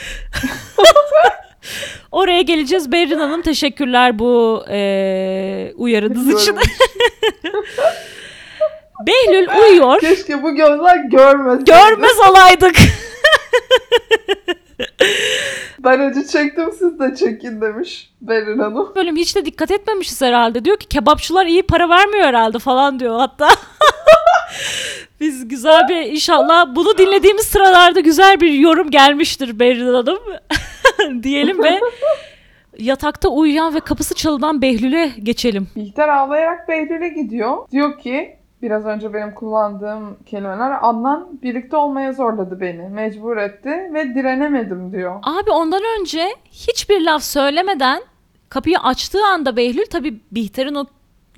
Oraya 2.13 2.43
geleceğiz. 2.43 2.93
Berrin 2.93 3.19
Hanım 3.19 3.43
teşekkürler 3.43 4.19
bu 4.19 4.65
eee 4.71 5.73
uyarınız 5.77 6.43
için. 6.43 6.57
Behlül 9.07 9.49
uyuyor. 9.63 10.01
Keşke 10.01 10.43
bu 10.43 10.55
gözler 10.55 10.97
görmeseydi. 10.97 11.65
Görmez 11.71 12.17
olaydık. 12.31 12.77
Ben 15.85 16.01
acı 16.01 16.27
çektim 16.27 16.71
siz 16.79 16.99
de 17.01 17.15
çekin 17.17 17.61
demiş 17.61 18.11
Berin 18.21 18.59
Hanım. 18.59 18.93
bölüm 18.97 19.17
hiç 19.17 19.37
de 19.37 19.45
dikkat 19.45 19.71
etmemişiz 19.71 20.23
herhalde. 20.23 20.65
Diyor 20.65 20.77
ki 20.77 20.89
kebapçılar 20.89 21.47
iyi 21.47 21.63
para 21.63 21.89
vermiyor 21.89 22.25
herhalde 22.27 22.59
falan 22.59 23.01
diyor 23.01 23.19
hatta. 23.19 23.49
Biz 25.21 25.49
güzel 25.49 25.89
bir 25.89 25.97
inşallah 25.97 26.75
bunu 26.75 26.99
dinlediğimiz 26.99 27.45
sıralarda 27.47 28.01
güzel 28.01 28.41
bir 28.41 28.53
yorum 28.53 28.91
gelmiştir 28.91 29.59
Berrin 29.59 29.95
Hanım. 29.95 30.19
Diyelim 31.23 31.63
ve 31.63 31.81
yatakta 32.79 33.29
uyuyan 33.29 33.75
ve 33.75 33.81
kapısı 33.81 34.15
çalınan 34.15 34.63
Behlül'e 34.63 35.13
geçelim. 35.23 35.69
Bihter 35.77 36.09
ağlayarak 36.09 36.69
Behlül'e 36.69 37.09
gidiyor. 37.09 37.69
Diyor 37.71 37.99
ki 37.99 38.37
biraz 38.63 38.87
önce 38.87 39.15
benim 39.15 39.35
kullandığım 39.35 40.19
kelimeler 40.27 40.79
Adnan 40.83 41.29
birlikte 41.43 41.77
olmaya 41.77 42.13
zorladı 42.13 42.61
beni. 42.61 42.89
Mecbur 42.89 43.37
etti 43.37 43.71
ve 43.95 44.15
direnemedim 44.15 44.93
diyor. 44.93 45.21
Abi 45.23 45.51
ondan 45.51 45.83
önce 46.01 46.37
hiçbir 46.51 47.01
laf 47.01 47.23
söylemeden 47.23 48.03
kapıyı 48.49 48.79
açtığı 48.79 49.27
anda 49.27 49.57
Behlül 49.57 49.87
tabii 49.91 50.21
Bihter'in 50.33 50.75
o 50.75 50.85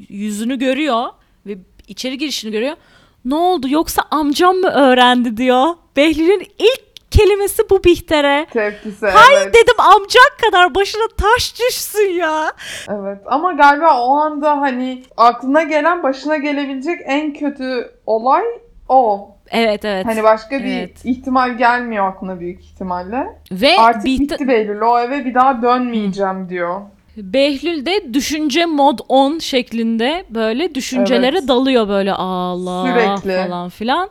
yüzünü 0.09 0.59
görüyor 0.59 1.07
ve 1.47 1.59
içeri 1.89 2.19
girişini 2.19 2.53
görüyor. 2.53 2.77
Ne 3.25 3.35
oldu 3.35 3.69
yoksa 3.69 4.03
amcam 4.11 4.57
mı 4.57 4.69
öğrendi 4.69 5.37
diyor. 5.37 5.67
Behlül'ün 5.97 6.47
ilk 6.59 6.92
kelimesi 7.13 7.63
bu 7.71 7.85
Bihter'e. 7.85 8.47
Tepkisi 8.53 9.07
Hay 9.07 9.35
evet. 9.37 9.55
dedim 9.55 9.81
amcak 9.81 10.39
kadar 10.47 10.75
başına 10.75 11.03
taş 11.21 11.55
düşsün 11.61 12.13
ya. 12.19 12.53
Evet 12.89 13.19
ama 13.27 13.53
galiba 13.53 14.01
o 14.07 14.17
anda 14.17 14.51
hani 14.61 15.03
aklına 15.17 15.63
gelen 15.63 16.03
başına 16.03 16.37
gelebilecek 16.37 17.01
en 17.05 17.33
kötü 17.33 17.91
olay 18.07 18.43
o. 18.89 19.29
Evet 19.51 19.85
evet. 19.85 20.07
Hani 20.07 20.23
başka 20.23 20.59
bir 20.59 20.77
Evet. 20.79 21.05
ihtimal 21.05 21.51
gelmiyor 21.59 22.09
aklına 22.09 22.41
büyük 22.41 22.61
ihtimalle. 22.65 23.27
Ve 23.53 23.77
Artık 23.79 24.05
Bihter- 24.05 24.21
bitti 24.21 24.49
Behlül 24.49 24.81
o 24.81 24.99
eve 25.01 25.25
bir 25.25 25.35
daha 25.35 25.63
dönmeyeceğim 25.63 26.49
diyor. 26.49 26.81
Behlül 27.17 27.87
de 27.87 28.15
düşünce 28.15 28.67
mod 28.67 28.99
10 29.09 29.39
şeklinde 29.39 30.25
böyle 30.31 30.75
düşüncelere 30.75 31.39
Evet. 31.39 31.49
dalıyor 31.49 31.89
böyle 31.89 32.13
Allah 32.13 32.87
Sürekli. 32.87 33.47
falan 33.49 33.69
filan. 33.69 34.09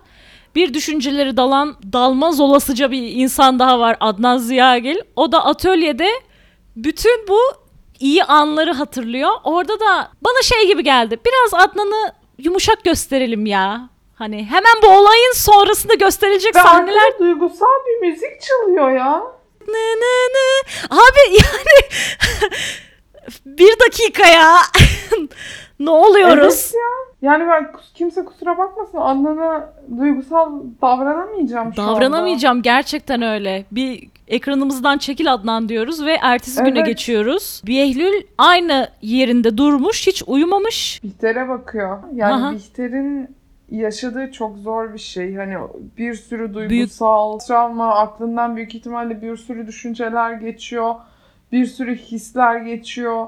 Bir 0.55 0.73
düşünceleri 0.73 1.37
dalan 1.37 1.77
dalmaz 1.93 2.39
olasıca 2.39 2.91
bir 2.91 3.11
insan 3.15 3.59
daha 3.59 3.79
var 3.79 3.97
Adnan 3.99 4.37
Ziyagil. 4.37 4.97
O 5.15 5.31
da 5.31 5.45
atölyede 5.45 6.09
bütün 6.75 7.27
bu 7.27 7.39
iyi 7.99 8.23
anları 8.23 8.71
hatırlıyor. 8.73 9.31
Orada 9.43 9.79
da 9.79 10.11
bana 10.21 10.41
şey 10.43 10.67
gibi 10.67 10.83
geldi. 10.83 11.19
Biraz 11.25 11.63
Adnan'ı 11.67 12.13
yumuşak 12.37 12.83
gösterelim 12.83 13.45
ya. 13.45 13.89
Hani 14.15 14.45
hemen 14.45 14.73
bu 14.83 14.87
olayın 14.87 15.33
sonrasında 15.35 15.93
gösterilecek 15.93 16.55
Ve 16.55 16.59
sahneler 16.59 17.19
duygusal 17.19 17.65
bir 17.87 18.07
müzik 18.07 18.41
çalıyor 18.41 18.91
ya. 18.91 19.23
Nı 19.67 19.73
nı 20.01 20.33
nı. 20.33 20.61
Abi 20.89 21.35
yani 21.35 21.89
bir 23.45 23.79
dakika 23.79 24.27
ya. 24.27 24.57
ne 25.85 25.89
oluyoruz? 25.89 26.71
Evet 26.73 26.73
ya. 26.75 27.29
Yani 27.31 27.47
ben 27.49 27.71
kimse 27.93 28.25
kusura 28.25 28.57
bakmasın 28.57 28.97
Adnan'a 28.97 29.73
duygusal 29.97 30.61
davranamayacağım 30.81 31.73
şu 31.73 31.81
anda. 31.81 31.91
Davranamayacağım 31.91 32.61
gerçekten 32.61 33.21
öyle. 33.21 33.65
Bir 33.71 34.09
ekranımızdan 34.27 34.97
çekil 34.97 35.33
Adnan 35.33 35.69
diyoruz 35.69 36.05
ve 36.05 36.17
ertesi 36.21 36.63
güne 36.63 36.77
Evet. 36.79 36.87
geçiyoruz. 36.87 37.61
Behlül 37.67 38.23
aynı 38.37 38.87
yerinde 39.01 39.57
durmuş, 39.57 40.07
hiç 40.07 40.23
uyumamış. 40.27 41.01
Bihter'e 41.03 41.49
bakıyor. 41.49 41.99
Yani 42.13 42.33
Aha. 42.33 42.51
Bihter'in 42.51 43.35
yaşadığı 43.71 44.31
çok 44.31 44.57
zor 44.57 44.93
bir 44.93 44.99
şey. 44.99 45.35
Hani 45.35 45.55
bir 45.97 46.13
sürü 46.13 46.53
duygusal 46.53 47.39
travma, 47.39 47.95
aklından 47.95 48.55
büyük 48.55 48.75
ihtimalle 48.75 49.21
bir 49.21 49.37
sürü 49.37 49.67
düşünceler 49.67 50.33
geçiyor. 50.33 50.95
Bir 51.51 51.65
sürü 51.65 51.95
hisler 51.95 52.55
geçiyor. 52.55 53.27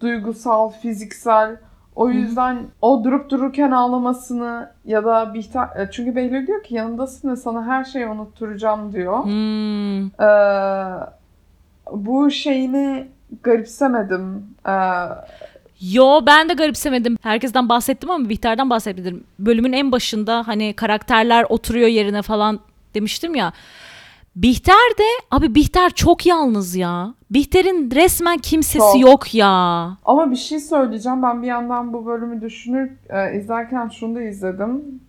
Duygusal, 0.00 0.70
fiziksel. 0.70 1.56
O 1.96 2.10
yüzden 2.10 2.58
o 2.82 3.04
durup 3.04 3.30
dururken 3.30 3.70
ağlamasını 3.70 4.70
ya 4.84 5.04
da 5.04 5.34
Bihter... 5.34 5.62
e, 5.76 5.88
Çünkü 5.90 6.16
Behlül 6.16 6.46
diyor 6.46 6.62
ki 6.62 6.74
yanındasın 6.74 7.30
ve 7.30 7.36
sana 7.36 7.66
her 7.66 7.84
şeyi 7.84 8.06
unutturacağım 8.06 8.92
diyor. 8.92 9.24
Hmm. 9.24 10.06
Ee, 10.06 11.06
bu 11.92 12.30
şeyini 12.30 13.06
garipsemedim. 13.42 14.46
Ee, 14.68 14.72
Yo 15.80 16.20
ben 16.26 16.48
de 16.48 16.54
garipsemedim. 16.54 17.16
Herkesten 17.22 17.68
bahsettim 17.68 18.10
ama 18.10 18.28
Bihter'den 18.28 18.70
bahsetmedim. 18.70 19.24
Bölümün 19.38 19.72
en 19.72 19.92
başında 19.92 20.42
hani 20.48 20.72
karakterler 20.72 21.46
oturuyor 21.48 21.88
yerine 21.88 22.22
falan 22.22 22.60
demiştim 22.94 23.34
ya. 23.34 23.52
Bihter 24.36 24.90
de 24.98 25.04
abi 25.30 25.54
Bihter 25.54 25.90
çok 25.90 26.26
yalnız 26.26 26.76
ya. 26.76 27.14
Bihter'in 27.30 27.90
resmen 27.90 28.38
kimsesi 28.38 28.78
Çok. 28.78 29.00
yok 29.00 29.34
ya. 29.34 29.48
Ama 30.04 30.30
bir 30.30 30.36
şey 30.36 30.60
söyleyeceğim. 30.60 31.22
Ben 31.22 31.42
bir 31.42 31.46
yandan 31.46 31.92
bu 31.92 32.06
bölümü 32.06 32.40
düşünür 32.40 32.90
e, 33.08 33.36
izlerken 33.38 33.88
şunu 33.88 34.14
da 34.16 34.22
izledim. 34.22 35.00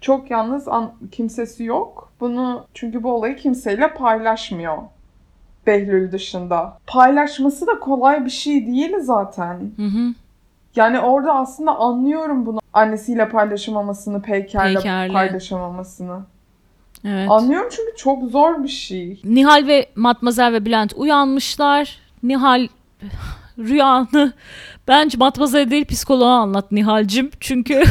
Çok 0.00 0.30
yalnız 0.30 0.68
an- 0.68 0.92
kimsesi 1.12 1.64
yok. 1.64 2.12
Bunu 2.20 2.64
çünkü 2.74 3.02
bu 3.02 3.12
olayı 3.12 3.36
kimseyle 3.36 3.94
paylaşmıyor. 3.94 4.78
Behlül 5.66 6.12
dışında. 6.12 6.78
Paylaşması 6.86 7.66
da 7.66 7.78
kolay 7.78 8.24
bir 8.24 8.30
şey 8.30 8.66
değil 8.66 8.94
zaten. 9.00 9.70
Hı 9.76 9.82
hı. 9.86 10.14
Yani 10.76 11.00
orada 11.00 11.34
aslında 11.34 11.76
anlıyorum 11.76 12.46
bunu. 12.46 12.58
Annesiyle 12.72 13.28
paylaşamamasını, 13.28 14.22
Peyker'le 14.22 14.74
Peyker'le. 14.74 15.12
paylaşamamasını. 15.12 16.20
Evet. 17.04 17.30
Anlıyorum 17.30 17.68
çünkü 17.70 17.96
çok 17.96 18.22
zor 18.22 18.62
bir 18.62 18.68
şey. 18.68 19.20
Nihal 19.24 19.66
ve 19.66 19.86
Matmazel 19.96 20.52
ve 20.52 20.64
Bülent 20.64 20.92
uyanmışlar. 20.96 21.98
Nihal 22.22 22.68
rüyanı 23.58 24.32
bence 24.88 25.18
matmazaya 25.18 25.70
değil 25.70 25.86
psikoloğa 25.86 26.34
anlat 26.34 26.72
Nihal'cim. 26.72 27.30
Çünkü 27.40 27.82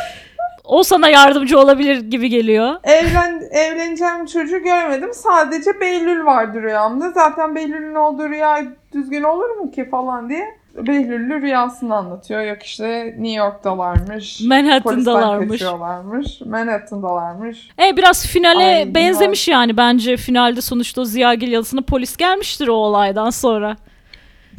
o 0.64 0.82
sana 0.82 1.08
yardımcı 1.08 1.58
olabilir 1.58 2.10
gibi 2.10 2.28
geliyor. 2.28 2.76
Evlen, 2.84 3.42
evleneceğim 3.50 4.26
çocuğu 4.26 4.58
görmedim. 4.58 5.10
Sadece 5.14 5.80
Behlül 5.80 6.24
vardı 6.24 6.62
rüyamda. 6.62 7.10
Zaten 7.10 7.54
Behlül'ün 7.54 7.94
olduğu 7.94 8.28
rüya 8.28 8.64
düzgün 8.92 9.22
olur 9.22 9.50
mu 9.50 9.70
ki 9.70 9.88
falan 9.90 10.28
diye. 10.28 10.63
Behlül'lü 10.76 11.42
rüyasını 11.42 11.94
anlatıyor. 11.96 12.42
Yok 12.42 12.62
işte 12.62 13.04
New 13.18 13.38
York'talarmış. 13.38 14.40
Manhattan'dalarmış. 14.40 15.50
kaçıyorlarmış. 15.50 16.40
Manhattan'dalarmış. 16.40 17.68
E 17.82 17.96
biraz 17.96 18.26
finale 18.26 18.64
Ay, 18.64 18.94
benzemiş 18.94 19.48
yani 19.48 19.76
bence 19.76 20.16
finalde 20.16 20.60
sonuçta 20.60 21.00
o 21.00 21.04
Ziyagil 21.04 21.52
yalısına 21.52 21.80
polis 21.80 22.16
gelmiştir 22.16 22.68
o 22.68 22.72
olaydan 22.74 23.30
sonra. 23.30 23.76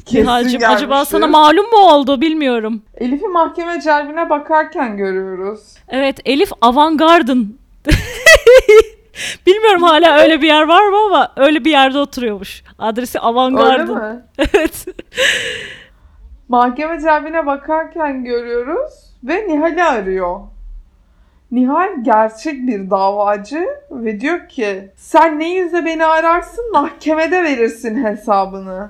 Kesin 0.05 0.61
acaba 0.61 1.05
sana 1.05 1.27
malum 1.27 1.65
mu 1.65 1.77
oldu 1.77 2.21
bilmiyorum. 2.21 2.81
Elif'i 2.97 3.27
mahkeme 3.27 3.81
celbine 3.81 4.29
bakarken 4.29 4.97
görüyoruz. 4.97 5.59
Evet 5.89 6.19
Elif 6.25 6.51
Avantgarden. 6.61 7.47
Bilmiyorum 9.47 9.83
hala 9.83 10.17
öyle 10.17 10.41
bir 10.41 10.47
yer 10.47 10.61
var 10.63 10.87
mı 10.89 10.97
ama 11.05 11.31
öyle 11.35 11.65
bir 11.65 11.71
yerde 11.71 11.99
oturuyormuş. 11.99 12.63
Adresi 12.79 13.19
Öyle 13.19 13.27
Avantgarden. 13.27 13.95
mi? 13.95 14.21
Evet. 14.37 14.85
Mahkeme 16.49 16.99
celbine 16.99 17.45
bakarken 17.45 18.23
görüyoruz 18.23 19.13
ve 19.23 19.47
Nihal'i 19.47 19.83
arıyor. 19.83 20.39
Nihal 21.51 21.89
gerçek 22.01 22.67
bir 22.67 22.89
davacı 22.89 23.67
ve 23.91 24.19
diyor 24.19 24.49
ki 24.49 24.91
sen 24.95 25.39
ne 25.39 25.53
yüzle 25.55 25.85
beni 25.85 26.05
ararsın 26.05 26.71
mahkemede 26.71 27.43
verirsin 27.43 28.03
hesabını. 28.03 28.89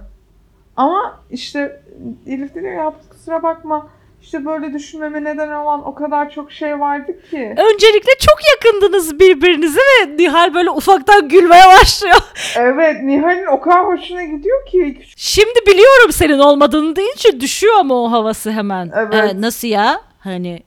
Ama 0.78 1.20
işte 1.30 1.82
Elif 2.28 2.56
diyor 2.56 2.72
ya 2.72 2.94
kusura 3.10 3.44
bakma 3.44 3.88
işte 4.26 4.46
böyle 4.46 4.74
düşünmeme 4.74 5.24
neden 5.24 5.52
olan 5.52 5.88
o 5.88 5.96
kadar 5.96 6.30
çok 6.30 6.52
şey 6.52 6.80
vardı 6.80 7.12
ki. 7.32 7.56
Öncelikle 7.58 8.12
çok 8.20 8.38
yakındınız 8.56 9.20
birbirinize 9.20 9.80
ve 9.80 10.18
Nihal 10.18 10.54
böyle 10.54 10.70
ufaktan 10.70 11.30
gülmeye 11.30 11.64
başlıyor. 11.82 12.16
Evet 12.58 13.04
Nihal'in 13.04 13.46
o 13.46 13.62
kadar 13.62 13.86
hoşuna 13.86 14.24
gidiyor 14.24 14.66
ki. 14.66 15.02
Şimdi 15.18 15.60
biliyorum 15.68 16.12
senin 16.12 16.40
olmadığını 16.40 16.96
deyince 16.96 17.40
düşüyor 17.40 17.74
ama 17.80 18.04
o 18.04 18.12
havası 18.12 18.52
hemen. 18.52 18.92
Evet. 18.96 19.14
"Ee, 19.36 19.42
nasıl 19.42 19.68
ya? 19.68 20.02
Hani 20.20 20.60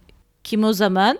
kim 0.44 0.64
o 0.64 0.72
zaman? 0.72 1.18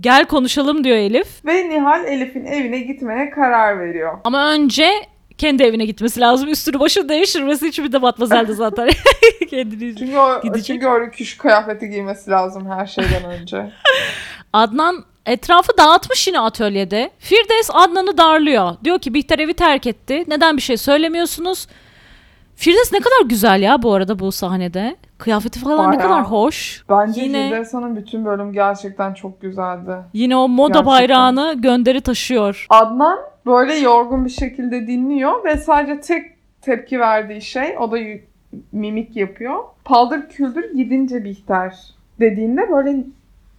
Gel 0.00 0.24
konuşalım 0.24 0.84
diyor 0.84 0.96
Elif. 0.96 1.28
Ve 1.46 1.68
Nihal 1.68 2.04
Elif'in 2.04 2.44
evine 2.44 2.78
gitmeye 2.78 3.30
karar 3.30 3.80
veriyor. 3.80 4.18
Ama 4.24 4.50
önce 4.52 4.90
kendi 5.38 5.62
evine 5.62 5.84
gitmesi 5.84 6.20
lazım. 6.20 6.48
Üstünü 6.48 6.80
başını 6.80 7.08
değiştirmesi 7.08 7.66
hiçbir 7.68 7.92
de 7.92 8.02
batmazelde 8.02 8.52
zaten. 8.54 8.88
Kendini. 9.50 9.96
Çünkü 9.96 10.16
o, 10.18 10.42
Gidecek. 10.42 10.64
çünkü 10.66 10.86
o 10.86 11.00
rüküş 11.00 11.36
kıyafeti 11.38 11.88
giymesi 11.90 12.30
lazım 12.30 12.70
her 12.70 12.86
şeyden 12.86 13.24
önce. 13.24 13.70
Adnan 14.52 15.04
etrafı 15.26 15.78
dağıtmış 15.78 16.26
yine 16.28 16.40
atölyede. 16.40 17.10
Firdevs 17.18 17.70
Adnan'ı 17.72 18.18
darlıyor. 18.18 18.70
Diyor 18.84 18.98
ki 18.98 19.14
Bihter 19.14 19.38
evi 19.38 19.54
terk 19.54 19.86
etti. 19.86 20.24
Neden 20.28 20.56
bir 20.56 20.62
şey 20.62 20.76
söylemiyorsunuz? 20.76 21.66
Firdevs 22.56 22.92
ne 22.92 22.98
kadar 23.00 23.24
güzel 23.28 23.62
ya 23.62 23.82
bu 23.82 23.94
arada 23.94 24.18
bu 24.18 24.32
sahnede. 24.32 24.96
Kıyafeti 25.18 25.60
falan 25.60 25.92
ne 25.92 25.96
Bayağı. 25.96 26.02
kadar 26.10 26.22
hoş. 26.30 26.84
Bence 26.88 27.20
Yine- 27.20 27.48
Firdevs 27.48 27.74
Hanım 27.74 27.96
bütün 27.96 28.24
bölüm 28.24 28.52
gerçekten 28.52 29.14
çok 29.14 29.40
güzeldi. 29.40 29.90
Yine 30.12 30.36
o 30.36 30.48
moda 30.48 30.68
Gerçekten. 30.68 30.86
bayrağını 30.86 31.54
gönderi 31.58 32.00
taşıyor. 32.00 32.66
Adnan 32.70 33.18
böyle 33.46 33.74
yorgun 33.74 34.24
bir 34.24 34.30
şekilde 34.30 34.86
dinliyor 34.86 35.44
ve 35.44 35.56
sadece 35.56 36.00
tek 36.00 36.24
tepki 36.62 37.00
verdiği 37.00 37.42
şey 37.42 37.78
o 37.78 37.92
da 37.92 37.98
mimik 38.72 39.16
yapıyor. 39.16 39.64
Paldır 39.84 40.28
küldür 40.28 40.74
gidince 40.76 41.24
Bihter 41.24 41.74
dediğinde 42.20 42.70
böyle 42.72 42.96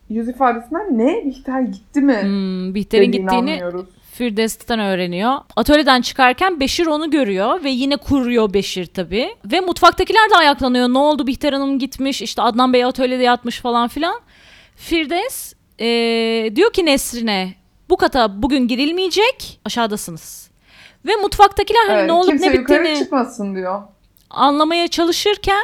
yüz 0.10 0.30
ifadesinden 0.30 0.98
ne 0.98 1.26
Bihter 1.26 1.62
gitti 1.62 2.02
mi 2.02 2.22
Hmm, 2.22 2.76
Bihter'in 2.76 3.12
gittiğini 3.12 3.52
anlıyoruz. 3.54 3.86
Firdevs'ten 4.12 4.80
öğreniyor. 4.80 5.34
Atölyeden 5.56 6.02
çıkarken 6.02 6.60
Beşir 6.60 6.86
onu 6.88 7.12
görüyor 7.12 7.64
ve 7.64 7.70
yine 7.70 7.98
kuruyor 7.98 8.54
Beşir 8.54 8.86
tabii. 8.86 9.30
Ve 9.52 9.60
mutfaktakiler 9.60 10.30
de 10.30 10.36
ayaklanıyor. 10.36 10.90
Ne 10.90 10.98
oldu 10.98 11.28
Bihter 11.28 11.54
Hanım 11.54 11.80
gitmiş 11.80 12.22
işte 12.22 12.42
Adnan 12.42 12.74
Bey 12.74 12.86
atölyede 12.86 13.24
yatmış 13.24 13.60
falan 13.60 13.88
filan. 13.88 14.16
Firdevs 14.76 15.54
eee, 15.80 16.56
diyor 16.56 16.74
ki 16.74 16.86
Nesrin'e 16.86 17.54
bu 17.90 17.98
kata 17.98 18.42
bugün 18.42 18.68
girilmeyecek 18.68 19.60
aşağıdasınız. 19.66 20.52
Ve 21.06 21.16
mutfaktakiler 21.16 21.86
hani 21.88 21.98
Evet, 21.98 22.06
ne 22.06 22.12
olup 22.14 22.40
ne 22.40 22.54
bittiğini 22.54 22.98
çıkmasın 22.98 23.56
diyor. 23.56 23.82
anlamaya 24.30 24.88
çalışırken 24.88 25.64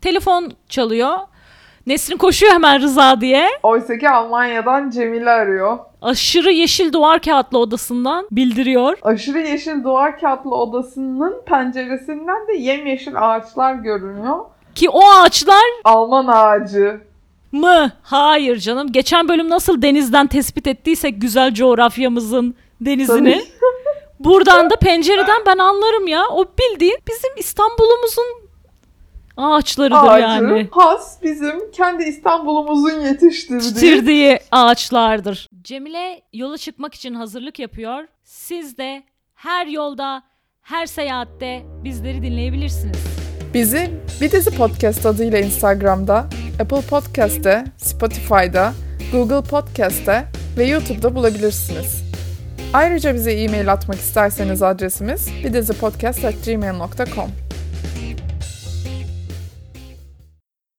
telefon 0.00 0.52
çalıyor. 0.68 1.18
Nesrin 1.86 2.16
koşuyor 2.16 2.52
hemen 2.52 2.80
Rıza 2.82 3.20
diye. 3.20 3.48
Oysa 3.62 3.98
ki 3.98 4.10
Almanya'dan 4.10 4.90
Cemile 4.90 5.30
arıyor. 5.30 5.78
Aşırı 6.02 6.52
yeşil 6.52 6.92
duvar 6.92 7.22
kağıtlı 7.22 7.58
odasından 7.58 8.28
bildiriyor. 8.30 8.98
Aşırı 9.02 9.38
yeşil 9.38 9.84
duvar 9.84 10.20
kağıtlı 10.20 10.54
odasının 10.54 11.42
penceresinden 11.46 12.48
de 12.48 12.52
yemyeşil 12.52 13.12
ağaçlar 13.16 13.74
görünüyor. 13.74 14.38
Ki 14.74 14.88
o 14.90 15.10
ağaçlar 15.10 15.62
Alman 15.84 16.26
ağacı. 16.26 17.00
Mı? 17.52 17.92
Hayır 18.02 18.56
canım. 18.58 18.92
Geçen 18.92 19.28
bölüm 19.28 19.48
nasıl 19.50 19.82
denizden 19.82 20.26
tespit 20.26 20.66
ettiysek 20.66 21.20
güzel 21.20 21.54
coğrafyamızın 21.54 22.54
denizini. 22.80 23.44
Buradan 24.20 24.70
da 24.70 24.76
pencereden 24.76 25.42
ben 25.46 25.58
anlarım 25.58 26.06
ya. 26.08 26.28
O 26.28 26.44
bildiğin 26.44 26.98
bizim 27.08 27.30
İstanbul'umuzun 27.36 28.24
ağaçlarıdır 29.36 30.08
Ağacı. 30.08 30.22
yani. 30.22 30.68
Has 30.70 31.22
bizim 31.22 31.70
kendi 31.70 32.04
İstanbul'umuzun 32.04 33.00
yetiştirdiği. 33.00 33.64
Yetiştirdiği 33.66 34.38
ağaçlardır. 34.50 35.48
Cemile 35.62 36.22
yola 36.32 36.58
çıkmak 36.58 36.94
için 36.94 37.14
hazırlık 37.14 37.58
yapıyor. 37.58 38.04
Siz 38.24 38.78
de 38.78 39.02
her 39.34 39.66
yolda, 39.66 40.22
her 40.62 40.86
seyahatte 40.86 41.62
bizleri 41.84 42.22
dinleyebilirsiniz. 42.22 43.21
Bizi 43.54 43.90
Bir 44.20 44.32
Dizi 44.32 44.50
Podcast 44.50 45.06
adıyla 45.06 45.38
Instagram'da, 45.38 46.26
Apple 46.60 46.80
Podcast'te, 46.80 47.64
Spotify'da, 47.76 48.72
Google 49.12 49.42
Podcast'te 49.42 50.24
ve 50.58 50.64
YouTube'da 50.64 51.14
bulabilirsiniz. 51.14 52.02
Ayrıca 52.72 53.14
bize 53.14 53.32
e-mail 53.32 53.72
atmak 53.72 53.98
isterseniz 53.98 54.62
adresimiz 54.62 55.28
bidizipodcast.gmail.com 55.44 57.30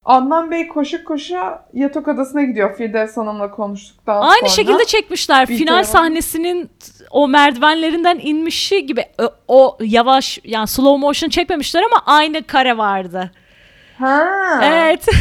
Adnan 0.05 0.51
Bey 0.51 0.67
koşu 0.67 1.03
koşa 1.03 1.65
yatak 1.73 2.07
odasına 2.07 2.43
gidiyor 2.43 2.75
Firdevs 2.77 3.17
Hanım'la 3.17 3.51
konuştuktan 3.51 4.21
sonra. 4.21 4.31
Aynı 4.31 4.49
şekilde 4.49 4.85
çekmişler. 4.85 5.49
Bir 5.49 5.57
Final 5.57 5.73
tane- 5.73 5.83
sahnesinin 5.83 6.69
o 7.11 7.27
merdivenlerinden 7.27 8.19
inmişi 8.23 8.85
gibi 8.85 9.05
o, 9.21 9.29
o 9.47 9.77
yavaş 9.81 10.39
yani 10.43 10.67
slow 10.67 10.99
motion 10.99 11.29
çekmemişler 11.29 11.83
ama 11.83 12.01
aynı 12.05 12.43
kare 12.43 12.77
vardı. 12.77 13.31
Ha. 13.99 14.25
Evet. 14.63 15.05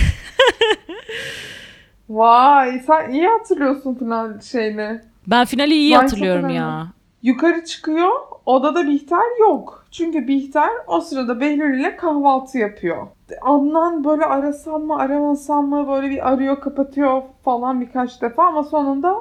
Vay 2.09 2.81
sen 2.87 3.11
iyi 3.11 3.27
hatırlıyorsun 3.29 3.95
final 3.95 4.41
şeyini. 4.41 5.01
Ben 5.27 5.45
finali 5.45 5.75
iyi 5.75 5.95
Ben 5.95 6.01
hatırlıyorum 6.01 6.49
ya. 6.49 6.87
Yukarı 7.23 7.65
çıkıyor. 7.65 8.11
Odada 8.47 8.87
Bihter 8.87 9.41
yok. 9.41 9.87
Çünkü 9.91 10.29
Bihter 10.29 10.71
o 10.87 11.01
sırada 11.01 11.41
Behlül 11.41 11.81
ile 11.81 11.97
kahvaltı 11.97 12.59
yapıyor. 12.59 13.07
Adnan 13.41 14.05
böyle 14.05 14.25
arasam 14.25 14.83
mı 14.83 14.99
aramasam 14.99 15.69
mı 15.69 15.89
böyle 15.89 16.11
bir 16.11 16.29
arıyor 16.33 16.61
kapatıyor 16.61 17.23
falan 17.45 17.81
birkaç 17.81 18.23
defa 18.23 18.47
ama 18.47 18.63
sonunda 18.65 19.15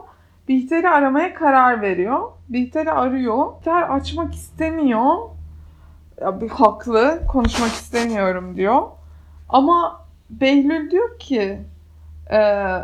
Bihter'i 0.47 0.89
aramaya 0.89 1.33
karar 1.33 1.81
veriyor. 1.81 2.19
Bihter'i 2.49 2.91
arıyor. 2.91 3.47
Bihter 3.59 3.81
açmak 3.81 4.33
istemiyor. 4.35 5.15
Ya 6.21 6.41
bir 6.41 6.49
haklı. 6.49 7.19
Konuşmak 7.31 7.71
istemiyorum 7.71 8.55
diyor. 8.57 8.81
Ama 9.49 10.01
Behlül 10.29 10.91
diyor 10.91 11.19
ki 11.19 11.61
"Ee, 12.31 12.37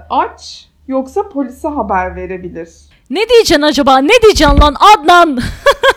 aç 0.10 0.70
yoksa 0.88 1.30
polise 1.30 1.68
haber 1.68 2.16
verebilir. 2.16 2.70
Ne 3.10 3.30
diyeceksin 3.30 3.62
acaba? 3.62 3.98
Ne 3.98 4.22
diyeceksin 4.24 4.62
lan 4.62 4.76
Adnan? 4.96 5.40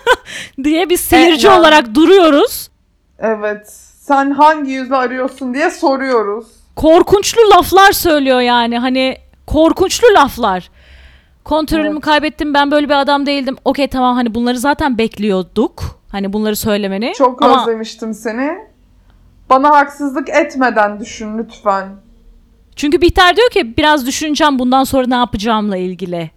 diye 0.65 0.91
bir 0.91 0.97
seyirci 0.97 1.47
yani. 1.47 1.61
olarak 1.61 1.95
duruyoruz. 1.95 2.71
Evet. 3.19 3.90
Sen 4.11 4.31
hangi 4.31 4.71
yüzle 4.71 4.97
arıyorsun 4.97 5.55
diye 5.55 5.71
soruyoruz. 5.71 6.47
Korkunçlu 6.77 7.41
laflar 7.57 7.93
söylüyor 7.93 8.41
yani. 8.41 8.79
Hani 8.79 9.17
korkunçlu 9.47 10.07
laflar. 10.15 10.71
Kontrolümü 11.45 11.93
Evet. 11.93 12.01
kaybettim. 12.01 12.55
Ben 12.55 12.71
böyle 12.71 12.89
bir 12.89 13.01
adam 13.01 13.27
değildim. 13.27 13.57
Okey 13.65 13.89
tamam 13.89 14.15
hani 14.15 14.35
bunları 14.35 14.59
zaten 14.59 14.99
bekliyorduk. 14.99 16.01
Hani 16.13 16.33
bunları 16.33 16.57
söylemeni. 16.57 17.13
Çok 17.19 17.43
Ama 17.43 17.61
özlemiştim 17.63 18.15
seni. 18.15 18.59
Bana 19.51 19.71
haksızlık 19.71 20.29
etmeden 20.29 21.01
düşün 21.01 21.39
lütfen. 21.39 21.89
Çünkü 22.77 23.01
Bihter 23.01 23.37
diyor 23.37 23.51
ki 23.51 23.77
biraz 23.77 24.07
düşüneceğim 24.07 24.59
bundan 24.59 24.85
sonra 24.85 25.07
ne 25.07 25.17
yapacağımla 25.17 25.77
ilgili. 25.77 26.31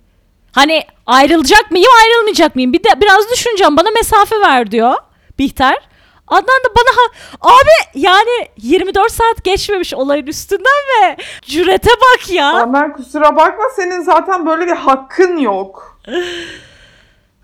Hani 0.51 0.83
ayrılacak 1.05 1.71
mıyım 1.71 1.91
ayrılmayacak 2.03 2.55
mıyım? 2.55 2.73
Bir 2.73 2.83
de 2.83 2.89
biraz 3.01 3.31
düşüneceğim 3.31 3.77
bana 3.77 3.89
mesafe 3.95 4.41
ver 4.41 4.71
diyor 4.71 4.93
Bihter. 5.39 5.92
Adnan 6.27 6.43
da 6.65 6.69
bana 6.77 6.95
ha- 6.97 7.49
abi 7.53 7.99
yani 7.99 8.47
24 8.57 9.11
saat 9.11 9.43
geçmemiş 9.43 9.93
olayın 9.93 10.27
üstünden 10.27 10.63
ve 11.01 11.17
cürete 11.41 11.89
bak 11.89 12.29
ya. 12.29 12.53
Adnan 12.53 12.93
kusura 12.93 13.35
bakma 13.35 13.63
senin 13.75 14.01
zaten 14.01 14.45
böyle 14.45 14.65
bir 14.67 14.71
hakkın 14.75 15.37
yok. 15.37 15.99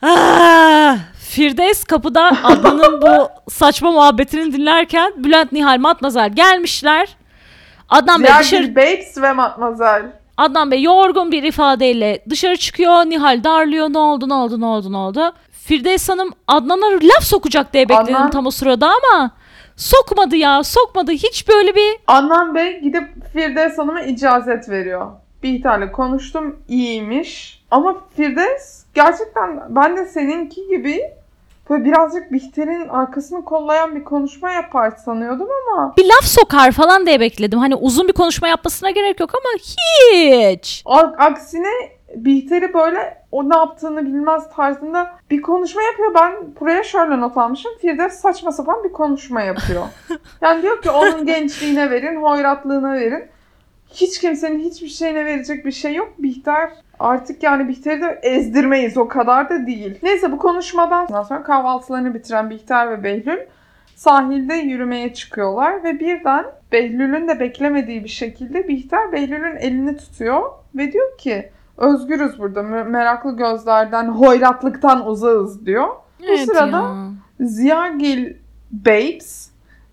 Ah, 0.02 0.98
Firdevs 1.30 1.84
kapıda 1.84 2.32
Adnan'ın 2.44 3.02
bu 3.02 3.30
saçma 3.52 3.92
muhabbetini 3.92 4.54
dinlerken 4.54 5.14
Bülent 5.18 5.52
Nihal 5.52 5.78
Matmazel 5.80 6.30
gelmişler. 6.34 7.18
Adnan 7.90 8.24
Bey 8.24 8.30
dışarı 8.30 8.44
Ziyagil 8.44 8.76
Babes 8.76 9.18
ve 9.18 9.32
Matmazel. 9.34 10.06
Adnan 10.38 10.72
Bey 10.72 10.82
yorgun 10.84 11.32
bir 11.32 11.44
ifadeyle 11.44 12.24
dışarı 12.30 12.58
çıkıyor. 12.58 13.06
Nihal 13.06 13.44
darlıyor. 13.44 13.90
Ne 13.94 13.98
oldu 13.98 14.30
ne 14.30 14.34
oldu 14.34 14.60
ne 14.62 14.66
oldu 14.66 14.92
ne 14.92 14.98
oldu? 14.98 15.34
Firdevs 15.64 16.10
Hanım 16.10 16.34
Adnan'a 16.48 16.86
laf 17.02 17.24
sokacak 17.24 17.74
diye 17.74 17.90
bekledim 17.90 18.16
Adnan- 18.16 18.32
tam 18.32 18.46
o 18.46 18.52
sırada 18.52 18.88
ama 18.88 19.32
sokmadı 19.76 20.36
ya 20.36 20.64
sokmadı. 20.64 21.12
Hiç 21.12 21.48
böyle 21.48 21.76
bir 21.76 21.96
Adnan 22.08 22.56
Bey 22.56 22.80
gidip 22.82 23.04
Firdevs 23.34 23.78
Hanım'a 23.78 24.02
icazet 24.02 24.70
veriyor. 24.70 25.08
Bihter'le 25.44 25.92
konuştum 25.92 26.60
iyiymiş. 26.68 27.64
Ama 27.72 27.96
Firdevs 28.16 28.84
gerçekten 28.94 29.62
ben 29.76 29.98
de 29.98 30.06
seninki 30.06 30.68
gibi 30.68 31.02
böyle 31.70 31.86
birazcık 31.86 32.32
Bihter'in 32.32 32.88
arkasını 32.90 33.46
kollayan 33.46 33.96
bir 33.96 34.04
konuşma 34.04 34.52
yapar 34.52 34.92
sanıyordum 35.06 35.48
ama 35.68 35.94
bir 35.98 36.06
laf 36.06 36.24
sokar 36.26 36.72
falan 36.72 37.06
diye 37.06 37.20
bekledim. 37.20 37.60
Hani 37.60 37.76
uzun 37.76 38.08
bir 38.08 38.14
konuşma 38.14 38.48
yapmasına 38.48 38.90
gerek 38.90 39.20
yok 39.20 39.30
ama 39.34 39.54
hiç. 39.58 40.82
a- 40.86 41.00
aksine 41.26 41.68
Bihter'i 42.16 42.74
böyle 42.74 43.19
o 43.32 43.50
ne 43.50 43.56
yaptığını 43.56 44.06
bilmez 44.06 44.50
tarzında 44.56 45.12
bir 45.32 45.42
konuşma 45.42 45.82
yapıyor. 45.82 46.14
Ben 46.16 46.34
buraya 46.60 46.84
şöyle 46.84 47.20
not 47.20 47.38
almışım. 47.38 47.72
Firdevs 47.82 48.14
saçma 48.14 48.52
sapan 48.52 48.84
bir 48.84 48.92
konuşma 48.92 49.42
yapıyor. 49.42 49.84
yani 50.42 50.62
diyor 50.62 50.82
ki 50.82 50.90
onun 50.90 51.26
gençliğine 51.26 51.90
verin, 51.90 52.22
hoyratlığına 52.22 52.94
verin. 52.94 53.24
Hiç 53.94 54.20
kimsenin 54.20 54.60
hiçbir 54.60 54.88
şeyine 54.88 55.26
verecek 55.26 55.66
bir 55.66 55.72
şey 55.72 55.96
yok. 55.96 56.14
Bihter 56.18 56.70
artık 57.00 57.44
yani 57.44 57.68
Bihter'i 57.68 58.02
de 58.02 58.20
ezdirmeyiz 58.24 58.98
o 58.98 59.08
kadar 59.08 59.50
da 59.50 59.68
değil. 59.68 60.00
Neyse 60.04 60.32
bu 60.32 60.38
konuşmadan 60.38 61.06
sonra 61.06 61.44
kahvaltılarını 61.44 62.14
bitiren 62.14 62.50
Bihter 62.50 62.92
ve 62.92 63.04
Behlül 63.04 63.40
sahilde 63.96 64.54
yürümeye 64.54 65.14
çıkıyorlar 65.14 65.84
ve 65.84 66.00
birden 66.00 66.46
Behlül'ün 66.72 67.28
de 67.28 67.40
beklemediği 67.40 68.04
bir 68.04 68.10
şekilde 68.10 68.68
Bihter 68.68 69.12
Behlül'ün 69.12 69.56
elini 69.56 69.98
tutuyor 69.98 70.52
ve 70.76 70.92
diyor 70.92 71.18
ki 71.18 71.50
özgürüz 71.80 72.40
burada 72.40 72.60
me- 72.60 72.90
meraklı 72.90 73.38
gözlerden 73.38 74.08
hoyratlıktan 74.08 75.08
uzağız 75.08 75.66
diyor. 75.66 75.88
Bu 76.20 76.26
sırada 76.38 76.78
ya. 76.78 77.12
Ziyagil 77.40 78.34
Babes 78.72 79.50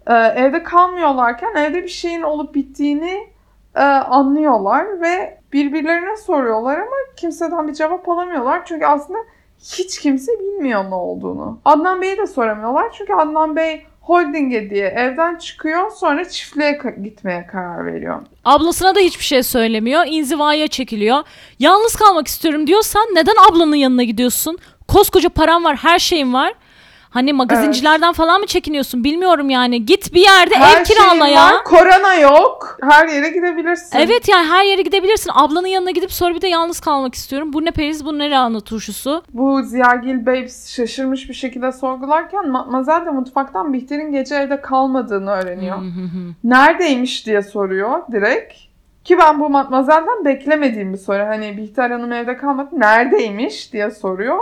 e, 0.06 0.14
evde 0.14 0.62
kalmıyorlarken 0.62 1.54
evde 1.54 1.82
bir 1.82 1.88
şeyin 1.88 2.22
olup 2.22 2.54
bittiğini 2.54 3.28
e, 3.74 3.82
anlıyorlar 3.84 5.00
ve 5.00 5.40
birbirlerine 5.52 6.16
soruyorlar 6.16 6.78
ama 6.78 6.96
kimseden 7.16 7.68
bir 7.68 7.74
cevap 7.74 8.08
alamıyorlar. 8.08 8.64
Çünkü 8.64 8.86
aslında 8.86 9.18
hiç 9.58 10.00
kimse 10.00 10.32
bilmiyor 10.40 10.90
ne 10.90 10.94
olduğunu. 10.94 11.58
Adnan 11.64 12.02
Bey'i 12.02 12.18
de 12.18 12.26
soramıyorlar 12.26 12.92
çünkü 12.92 13.14
Adnan 13.14 13.56
Bey 13.56 13.86
holdinge 14.06 14.70
diye 14.70 14.86
evden 14.86 15.36
çıkıyor 15.38 15.90
sonra 15.90 16.28
çiftliğe 16.28 16.70
ka- 16.72 17.02
gitmeye 17.02 17.46
karar 17.46 17.86
veriyor. 17.86 18.22
Ablasına 18.44 18.94
da 18.94 19.00
hiçbir 19.00 19.24
şey 19.24 19.42
söylemiyor. 19.42 20.04
İnzivaya 20.06 20.68
çekiliyor. 20.68 21.22
Yalnız 21.58 21.96
kalmak 21.96 22.26
istiyorum 22.28 22.66
diyorsan 22.66 23.02
neden 23.14 23.34
ablanın 23.50 23.74
yanına 23.76 24.02
gidiyorsun? 24.02 24.58
Koskoca 24.88 25.28
param 25.28 25.64
var, 25.64 25.76
her 25.76 25.98
şeyin 25.98 26.32
var. 26.34 26.52
Hani 27.10 27.32
magazincilerden 27.32 28.12
falan 28.12 28.40
mı 28.40 28.46
çekiniyorsun 28.46 29.04
bilmiyorum 29.04 29.50
yani. 29.50 29.86
Git 29.86 30.14
bir 30.14 30.20
yerde 30.20 30.54
ev 30.54 30.84
kirala 30.84 31.24
şeyin 31.24 31.36
ya. 31.36 31.42
var, 31.44 31.64
korona 31.64 32.14
yok. 32.14 32.78
Her 32.82 33.08
yere 33.08 33.28
gidebilirsin. 33.28 33.98
Evet 33.98 34.28
yani 34.28 34.48
her 34.48 34.64
yere 34.64 34.82
gidebilirsin. 34.82 35.30
Ablanın 35.34 35.66
yanına 35.66 35.90
gidip 35.90 36.12
sonra 36.12 36.34
bir 36.34 36.40
de 36.40 36.48
yalnız 36.48 36.80
kalmak 36.80 37.14
istiyorum. 37.14 37.52
Bu 37.52 37.64
ne 37.64 37.70
periz, 37.70 38.04
bu 38.04 38.18
ne 38.18 38.30
lahana 38.30 38.60
turşusu. 38.60 39.22
Bu 39.32 39.62
Ziyagil 39.62 40.26
Babes 40.26 40.74
şaşırmış 40.76 41.28
bir 41.28 41.34
şekilde 41.34 41.72
sorgularken 41.72 42.48
Matmazel 42.48 43.06
de 43.06 43.10
mutfaktan 43.10 43.72
Bihter'in 43.72 44.12
gece 44.12 44.34
evde 44.34 44.60
kalmadığını 44.60 45.30
öğreniyor. 45.30 45.76
Neredeymiş 46.44 47.26
diye 47.26 47.42
soruyor 47.42 48.02
direkt. 48.12 48.54
Ki 49.04 49.18
ben 49.18 49.40
bu 49.40 49.50
Matmazel'den 49.50 50.24
beklemediğim 50.24 50.92
bir 50.92 50.98
soru. 50.98 51.18
Hani 51.26 51.56
Bihter 51.56 51.90
Hanım 51.90 52.12
evde 52.12 52.36
kalmadı. 52.36 52.68
Neredeymiş 52.72 53.72
diye 53.72 53.90
soruyor. 53.90 54.38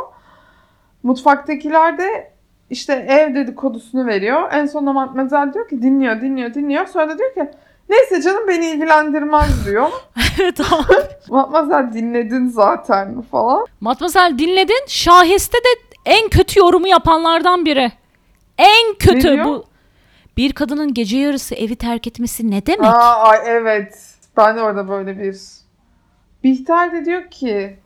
Mutfaktakiler 1.02 1.98
de 1.98 2.33
işte 2.74 2.92
ev 3.08 3.34
dedikodusunu 3.34 4.06
veriyor. 4.06 4.52
En 4.52 4.66
sonunda 4.66 4.92
Matmazel 4.92 5.54
diyor 5.54 5.68
ki 5.68 5.82
dinliyor 5.82 6.20
dinliyor 6.20 6.54
dinliyor. 6.54 6.86
Sonra 6.86 7.08
da 7.08 7.18
diyor 7.18 7.34
ki 7.34 7.50
neyse 7.88 8.22
canım 8.22 8.48
beni 8.48 8.66
ilgilendirmez 8.66 9.66
diyor. 9.66 9.88
evet 10.40 10.60
abi. 10.60 10.94
Matmazel 11.28 11.92
dinledin 11.92 12.48
zaten 12.48 13.22
falan. 13.22 13.66
Matmazel 13.80 14.38
dinledin. 14.38 14.86
Şahiste 14.86 15.58
de 15.58 15.96
en 16.04 16.28
kötü 16.28 16.60
yorumu 16.60 16.88
yapanlardan 16.88 17.64
biri. 17.64 17.92
En 18.58 18.94
kötü 18.98 19.44
bu. 19.44 19.64
Bir 20.36 20.52
kadının 20.52 20.94
gece 20.94 21.18
yarısı 21.18 21.54
evi 21.54 21.76
terk 21.76 22.06
etmesi 22.06 22.50
ne 22.50 22.66
demek? 22.66 22.88
Aa, 22.88 23.16
ay 23.16 23.38
evet. 23.46 23.98
Ben 24.36 24.56
de 24.56 24.62
orada 24.62 24.88
böyle 24.88 25.18
bir... 25.18 25.36
Bihter 26.44 26.92
de 26.92 27.04
diyor 27.04 27.30
ki 27.30 27.76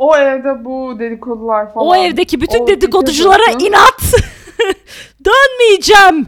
o 0.00 0.16
evde 0.16 0.64
bu 0.64 0.98
dedikodular 0.98 1.72
falan. 1.74 1.86
o 1.86 1.94
evdeki 1.96 2.40
bütün 2.40 2.62
o 2.64 2.66
dedikoduculara 2.66 3.42
dedikodu- 3.42 3.68
inat. 3.68 4.02
Dönmeyeceğim. 5.24 6.26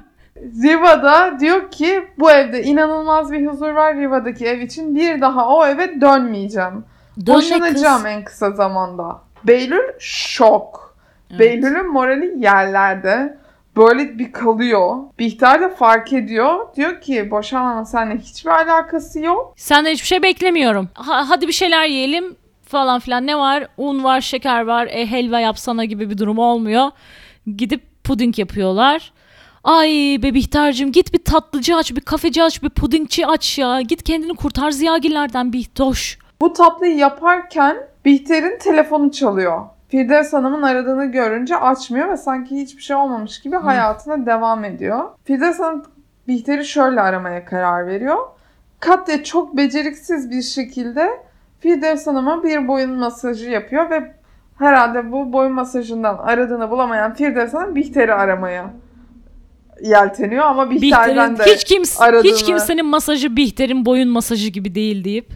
Riva 0.62 1.02
da 1.02 1.40
diyor 1.40 1.70
ki 1.70 2.04
bu 2.18 2.30
evde 2.30 2.62
inanılmaz 2.62 3.32
bir 3.32 3.46
huzur 3.46 3.68
var 3.70 3.96
Riva'daki 3.96 4.46
ev 4.46 4.60
için. 4.60 4.94
Bir 4.96 5.20
daha 5.20 5.48
o 5.48 5.66
eve 5.66 6.00
dönmeyeceğim. 6.00 6.84
Dönme 7.26 7.36
Boşanacağım 7.38 7.96
kız. 8.02 8.06
en 8.06 8.24
kısa 8.24 8.50
zamanda. 8.50 9.20
Beylül 9.44 9.82
şok. 9.98 10.94
Evet. 11.30 11.40
Beylül'ün 11.40 11.92
morali 11.92 12.34
yerlerde. 12.44 13.38
Böyle 13.76 14.18
bir 14.18 14.32
kalıyor. 14.32 14.96
Bihter 15.18 15.60
de 15.60 15.74
fark 15.74 16.12
ediyor. 16.12 16.66
Diyor 16.76 17.00
ki 17.00 17.30
boşanmanın 17.30 17.84
seninle 17.84 18.18
hiçbir 18.18 18.50
alakası 18.50 19.20
yok. 19.20 19.54
Senden 19.56 19.90
hiçbir 19.90 20.06
şey 20.06 20.22
beklemiyorum. 20.22 20.88
Ha- 20.94 21.24
hadi 21.28 21.48
bir 21.48 21.52
şeyler 21.52 21.84
yiyelim 21.86 22.36
falan 22.72 23.00
filan. 23.00 23.26
Ne 23.26 23.38
var? 23.38 23.66
Un 23.76 24.04
var, 24.04 24.20
şeker 24.20 24.62
var. 24.62 24.86
E, 24.86 25.06
helva 25.06 25.40
yapsana 25.40 25.84
gibi 25.84 26.10
bir 26.10 26.18
durum 26.18 26.38
olmuyor. 26.38 26.90
Gidip 27.56 28.04
puding 28.04 28.38
yapıyorlar. 28.38 29.12
Ay 29.64 29.88
be 30.22 30.34
Bihter'cim 30.34 30.92
git 30.92 31.14
bir 31.14 31.24
tatlıcı 31.24 31.76
aç, 31.76 31.96
bir 31.96 32.00
kafeci 32.00 32.42
aç, 32.42 32.62
bir 32.62 32.70
pudingçi 32.70 33.26
aç 33.26 33.58
ya. 33.58 33.80
Git 33.80 34.02
kendini 34.02 34.34
kurtar 34.34 34.70
ziyagillerden 34.70 35.52
Bihtoş. 35.52 36.18
Bu 36.40 36.52
tatlıyı 36.52 36.96
yaparken 36.96 37.76
Bihter'in 38.04 38.58
telefonu 38.58 39.12
çalıyor. 39.12 39.60
Firdevs 39.88 40.32
Hanım'ın 40.32 40.62
aradığını 40.62 41.04
görünce 41.04 41.56
açmıyor 41.56 42.08
ve 42.08 42.16
sanki 42.16 42.56
hiçbir 42.56 42.82
şey 42.82 42.96
olmamış 42.96 43.40
gibi 43.40 43.56
hayatına 43.56 44.26
devam 44.26 44.64
ediyor. 44.64 45.10
Firdevs 45.24 45.58
Hanım 45.58 45.84
Bihter'i 46.28 46.64
şöyle 46.64 47.00
aramaya 47.00 47.44
karar 47.44 47.86
veriyor. 47.86 48.16
Katya 48.80 49.24
çok 49.24 49.56
beceriksiz 49.56 50.30
bir 50.30 50.42
şekilde 50.42 51.10
Firdevs 51.66 52.06
Hanım'a 52.06 52.42
bir 52.44 52.68
boyun 52.68 52.90
masajı 52.90 53.50
yapıyor 53.50 53.90
ve 53.90 54.14
herhalde 54.58 55.12
bu 55.12 55.32
boyun 55.32 55.52
masajından 55.52 56.18
aradığını 56.18 56.70
bulamayan 56.70 57.14
Firdevs 57.14 57.54
Hanım 57.54 57.74
Bihter'i 57.74 58.14
aramaya 58.14 58.70
yelteniyor 59.82 60.44
ama 60.44 60.70
Bihter'den 60.70 61.38
de 61.38 61.44
hiç, 61.44 61.64
kims 61.64 62.00
aradığını- 62.00 62.24
hiç 62.32 62.42
kimsenin 62.42 62.86
masajı 62.86 63.36
Bihter'in 63.36 63.86
boyun 63.86 64.08
masajı 64.08 64.48
gibi 64.48 64.74
değil 64.74 65.04
deyip. 65.04 65.28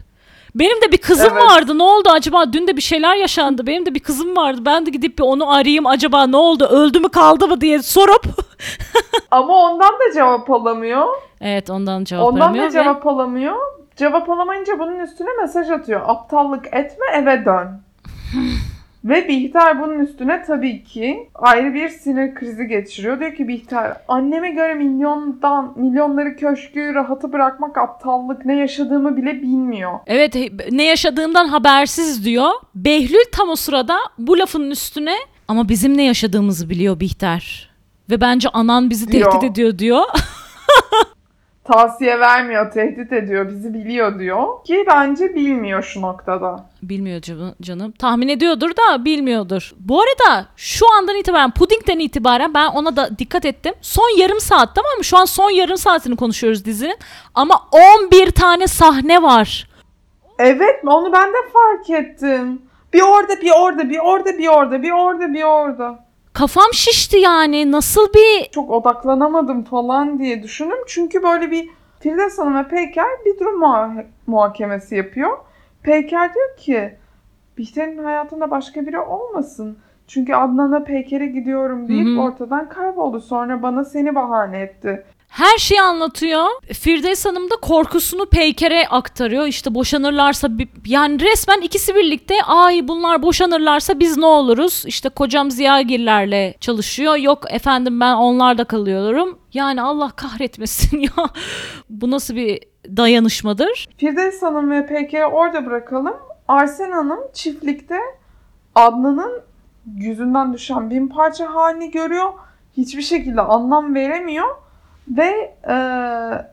Benim 0.55 0.81
de 0.81 0.91
bir 0.91 0.97
kızım 0.97 1.29
Evet. 1.33 1.43
vardı. 1.43 1.77
Ne 1.77 1.83
oldu 1.83 2.09
acaba? 2.09 2.53
Dün 2.53 2.67
de 2.67 2.77
bir 2.77 2.81
şeyler 2.81 3.15
yaşandı. 3.15 3.67
Benim 3.67 3.85
de 3.85 3.95
bir 3.95 3.99
kızım 3.99 4.35
vardı. 4.37 4.61
Ben 4.65 4.85
de 4.85 4.89
gidip 4.89 5.17
bir 5.17 5.23
onu 5.23 5.51
arayayım. 5.51 5.85
Acaba 5.87 6.27
ne 6.27 6.37
oldu? 6.37 6.65
Öldü 6.65 6.99
mü 6.99 7.09
kaldı 7.09 7.47
mı 7.47 7.61
diye 7.61 7.81
sorup. 7.81 8.23
ama 9.31 9.53
ondan 9.55 9.89
da 9.93 10.13
cevap 10.13 10.49
alamıyor. 10.51 11.07
evet 11.41 11.69
ondan 11.69 12.03
cevap 12.03 12.25
Ondan 12.25 12.41
aramıyor 12.41 12.63
da 12.63 12.67
ve- 12.67 12.71
cevap 12.83 13.07
alamıyor. 13.07 13.55
Cevap 13.97 14.29
alamayınca 14.29 14.79
bunun 14.79 14.99
üstüne 14.99 15.29
mesaj 15.41 15.69
atıyor. 15.69 16.01
Aptallık 16.05 16.65
etme 16.67 17.05
eve 17.13 17.45
dön. 17.45 17.67
Ve 19.05 19.27
Bihter 19.27 19.81
bunun 19.81 19.99
üstüne 19.99 20.43
tabii 20.47 20.83
ki 20.83 21.29
ayrı 21.35 21.73
bir 21.73 21.89
sinir 21.89 22.35
krizi 22.35 22.67
geçiriyor. 22.67 23.19
Diyor 23.19 23.35
ki 23.35 23.47
Bihter 23.47 23.93
anneme 24.07 24.51
göre 24.51 24.73
milyondan 24.73 25.73
milyonları 25.75 26.35
köşkü 26.35 26.93
rahatı 26.93 27.33
bırakmak 27.33 27.77
aptallık. 27.77 28.45
Ne 28.45 28.55
yaşadığımı 28.55 29.17
bile 29.17 29.41
bilmiyor. 29.41 29.99
Evet 30.07 30.35
ne 30.71 30.83
yaşadığından 30.83 31.47
habersiz 31.47 32.25
diyor. 32.25 32.49
Behlül 32.75 33.31
tam 33.31 33.49
o 33.49 33.55
sırada 33.55 33.97
bu 34.17 34.39
lafın 34.39 34.71
üstüne 34.71 35.15
ama 35.47 35.69
bizim 35.69 35.97
ne 35.97 36.03
yaşadığımızı 36.03 36.69
biliyor 36.69 36.99
Bihter. 36.99 37.69
Ve 38.09 38.21
bence 38.21 38.49
anan 38.49 38.89
bizi 38.89 39.11
Diyor. 39.11 39.31
tehdit 39.31 39.51
ediyor 39.51 39.79
diyor. 39.79 40.03
tavsiye 41.67 42.19
vermiyor, 42.19 42.71
tehdit 42.71 43.13
ediyor, 43.13 43.49
bizi 43.49 43.73
biliyor 43.73 44.19
diyor. 44.19 44.63
Ki 44.63 44.85
bence 44.87 45.35
bilmiyor 45.35 45.83
şu 45.83 46.01
noktada. 46.01 46.65
Bilmiyor 46.83 47.21
canım. 47.61 47.91
Tahmin 47.91 48.27
ediyordur 48.27 48.69
da 48.69 49.05
bilmiyordur. 49.05 49.73
Bu 49.79 50.01
arada 50.01 50.45
şu 50.55 50.91
andan 50.91 51.15
itibaren 51.15 51.51
pudingden 51.51 51.99
itibaren 51.99 52.53
ben 52.53 52.67
ona 52.67 52.95
da 52.95 53.09
dikkat 53.19 53.45
ettim. 53.45 53.73
Son 53.81 54.19
yarım 54.19 54.39
saat 54.39 54.75
tamam 54.75 54.91
mı? 54.97 55.03
Şu 55.03 55.17
an 55.17 55.25
son 55.25 55.49
yarım 55.49 55.77
saatini 55.77 56.15
konuşuyoruz 56.15 56.65
dizinin. 56.65 56.97
Ama 57.35 57.61
11 58.05 58.31
tane 58.31 58.67
sahne 58.67 59.23
var. 59.23 59.69
Evet 60.39 60.79
onu 60.85 61.13
ben 61.13 61.29
de 61.29 61.37
fark 61.53 61.89
ettim. 61.89 62.61
Bir 62.93 63.01
orada, 63.01 63.41
bir 63.41 63.51
orada, 63.59 63.89
bir 63.89 63.99
orada, 63.99 64.37
bir 64.37 64.47
orada, 64.47 64.83
bir 64.83 64.91
orada, 64.91 65.33
bir 65.33 65.43
orada. 65.43 66.06
Kafam 66.37 66.73
şişti 66.73 67.17
yani. 67.17 67.71
Nasıl 67.71 68.07
bir 68.13 68.49
Çok 68.51 68.69
odaklanamadım 68.71 69.63
falan 69.63 70.19
diye 70.19 70.43
düşündüm. 70.43 70.77
Çünkü 70.87 71.23
böyle 71.23 71.51
bir 71.51 71.69
Firdevs 71.99 72.37
Hanım 72.39 72.55
ve 72.57 72.67
Peyker 72.67 73.07
bir 73.25 73.39
durum 73.39 73.61
muha- 73.63 74.05
muhakemesi 74.27 74.95
yapıyor. 74.95 75.37
Peyker 75.83 76.33
diyor 76.33 76.57
ki 76.57 76.95
Bihter'in 77.57 78.03
hayatında 78.03 78.51
başka 78.51 78.87
biri 78.87 78.99
olmasın. 78.99 79.77
Çünkü 80.07 80.33
Adnan'a 80.33 80.83
Peyker'e 80.83 81.25
gidiyorum 81.25 81.87
deyip 81.87 82.07
Hı 82.07 82.21
hı. 82.21 82.23
ortadan 82.23 82.69
kayboldu. 82.69 83.19
Sonra 83.21 83.63
bana 83.63 83.85
seni 83.85 84.15
bahane 84.15 84.59
etti. 84.59 85.05
Her 85.27 85.57
şeyi 85.57 85.81
anlatıyor. 85.81 86.45
Firdevs 86.73 87.25
Hanım 87.25 87.49
da 87.49 87.55
korkusunu 87.61 88.25
Peyker'e 88.25 88.87
aktarıyor. 88.87 89.47
İşte 89.47 89.75
boşanırlarsa 89.75 90.49
yani 90.85 91.19
resmen 91.19 91.61
ikisi 91.61 91.95
birlikte 91.95 92.35
ay 92.43 92.87
bunlar 92.87 93.21
boşanırlarsa 93.21 93.99
biz 93.99 94.17
ne 94.17 94.25
oluruz? 94.25 94.83
İşte 94.87 95.09
kocam 95.09 95.51
Ziyagirlerle 95.51 96.55
çalışıyor. 96.59 97.15
Yok 97.15 97.43
efendim 97.51 97.99
ben 97.99 98.13
onlarda 98.13 98.63
kalıyorum. 98.63 99.39
Yani 99.53 99.81
Allah 99.81 100.09
kahretmesin 100.09 100.99
ya. 101.17 101.29
Bu 101.89 102.11
nasıl 102.11 102.35
bir 102.35 102.59
dayanışmadır? 102.97 103.87
Firdevs 103.97 104.41
Hanım 104.41 104.71
ve 104.71 104.85
Peyker'i 104.85 105.25
orada 105.25 105.65
bırakalım. 105.65 106.15
Arsen 106.47 106.91
Hanım 106.91 107.19
çiftlikte 107.33 107.99
Adnan'ın 108.75 109.41
yüzünden 109.97 110.53
düşen 110.53 110.89
bin 110.89 111.07
parça 111.07 111.55
halini 111.55 111.91
görüyor. 111.91 112.33
Hiçbir 112.77 113.01
şekilde 113.01 113.41
anlam 113.41 113.95
veremiyor. 113.95 114.47
Ve 115.07 115.57
eee, 115.67 116.51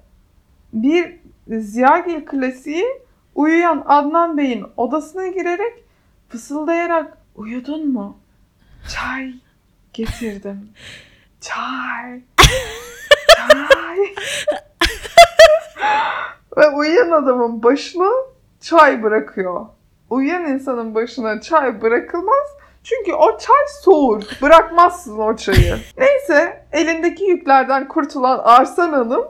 bir 0.73 1.17
Ziyagil 1.49 2.27
klasiği 2.27 2.87
uyuyan 3.35 3.85
Adnan 3.87 4.38
Bey'in 4.38 4.67
odasına 4.77 5.27
girerek 5.27 5.85
fısıldayarak 6.29 7.19
uyudun 7.37 7.88
mu? 7.88 8.19
Çay 8.95 9.35
getirdim. 9.93 10.69
Çay. 11.40 12.21
Çay. 13.37 13.99
Ve 16.57 16.69
uyuyan 16.69 17.11
adamın 17.11 17.62
başına 17.62 18.11
çay 18.61 19.03
bırakıyor. 19.03 19.67
Uyuyan 20.11 20.45
insanın 20.45 20.95
başına 20.95 21.40
çay 21.40 21.83
bırakılmaz. 21.83 22.47
Çünkü 22.85 23.14
o 23.14 23.38
çay 23.38 23.66
soğur. 23.83 24.23
Bırakmazsın 24.42 25.18
o 25.18 25.37
çayı. 25.37 25.77
Neyse 25.99 26.66
elindeki 26.73 27.25
yüklerden 27.25 27.88
kurtulan 27.88 28.40
Arsan 28.44 28.92
Hanım 28.92 29.25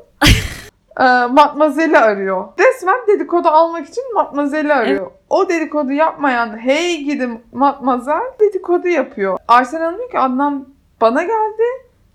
e, 1.00 1.04
Matmazel'i 1.26 1.98
arıyor. 1.98 2.48
Resmen 2.58 3.06
dedikodu 3.06 3.48
almak 3.48 3.88
için 3.88 4.14
Matmazel'i 4.14 4.74
arıyor. 4.74 5.10
O 5.30 5.48
dedikodu 5.48 5.92
yapmayan 5.92 6.58
hey 6.58 7.04
gidi 7.04 7.28
Matmazel 7.52 8.22
dedikodu 8.40 8.88
yapıyor. 8.88 9.38
Arsen 9.48 9.80
Hanım 9.80 9.98
diyor 9.98 10.10
ki 10.10 10.18
Adnan 10.18 10.68
bana 11.00 11.22
geldi. 11.22 11.62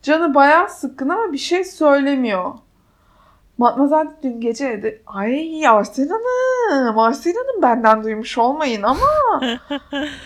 Canı 0.01 0.35
bayağı 0.35 0.69
sıkkın 0.69 1.09
ama 1.09 1.31
bir 1.31 1.37
şey 1.37 1.63
söylemiyor. 1.63 2.53
Matmazel 3.59 4.07
dün 4.23 4.41
gece 4.41 4.65
evde 4.65 5.01
ay 5.05 5.67
Arsen 5.67 6.09
Hanım, 6.09 6.99
Arsen 6.99 7.33
Hanım 7.33 7.61
benden 7.61 8.03
duymuş 8.03 8.37
olmayın 8.37 8.83
ama 8.83 9.41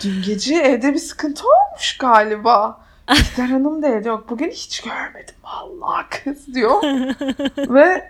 dün 0.03 0.21
gece 0.25 0.55
evde 0.55 0.93
bir 0.93 0.99
sıkıntı 0.99 1.43
olmuş 1.47 1.97
galiba. 1.97 2.81
İhtar 3.13 3.47
Hanım 3.47 3.83
da 3.83 3.87
evde 3.87 4.09
yok. 4.09 4.29
Bugün 4.29 4.49
hiç 4.49 4.81
görmedim. 4.81 5.35
Allah 5.43 6.05
kız 6.09 6.55
diyor. 6.55 6.83
Ve 7.57 8.09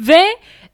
Ve 0.00 0.24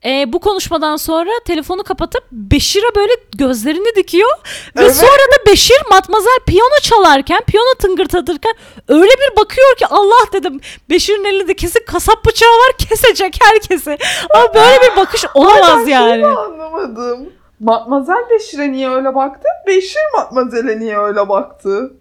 e, 0.05 0.33
bu 0.33 0.41
konuşmadan 0.41 0.97
sonra 0.97 1.31
telefonu 1.47 1.83
kapatıp 1.85 2.25
Beşir'e 2.33 2.95
böyle 2.97 3.13
gözlerini 3.39 3.97
dikiyor. 3.97 4.31
Ve 4.77 4.83
Evet. 4.83 4.97
sonra 4.97 5.07
da 5.11 5.47
Beşir 5.51 5.77
matmazel 5.91 6.39
piyano 6.47 6.79
çalarken, 6.83 7.41
piyano 7.47 7.75
tıngırdatırken 7.79 8.53
öyle 8.89 9.11
bir 9.13 9.37
bakıyor 9.37 9.77
ki 9.77 9.87
Allah 9.87 10.25
dedim 10.33 10.61
Beşir'in 10.91 11.25
elinde 11.25 11.55
kesin 11.55 11.85
kasap 11.87 12.25
bıçağı 12.27 12.51
var 12.51 12.73
kesecek 12.89 13.37
herkesi. 13.43 13.99
Ama 14.35 14.55
böyle 14.55 14.79
bir 14.83 14.97
bakış 14.97 15.25
olamaz 15.35 15.79
ben 15.87 15.91
yani. 15.91 16.27
anlamadım. 16.27 17.33
Matmazel 17.61 18.31
Beşir'e 18.31 18.73
niye 18.73 18.91
öyle 18.91 19.15
baktı? 19.15 19.49
Beşir 19.67 20.01
Matmazel'e 20.17 20.79
niye 20.81 20.99
öyle 20.99 21.29
baktı? 21.29 21.93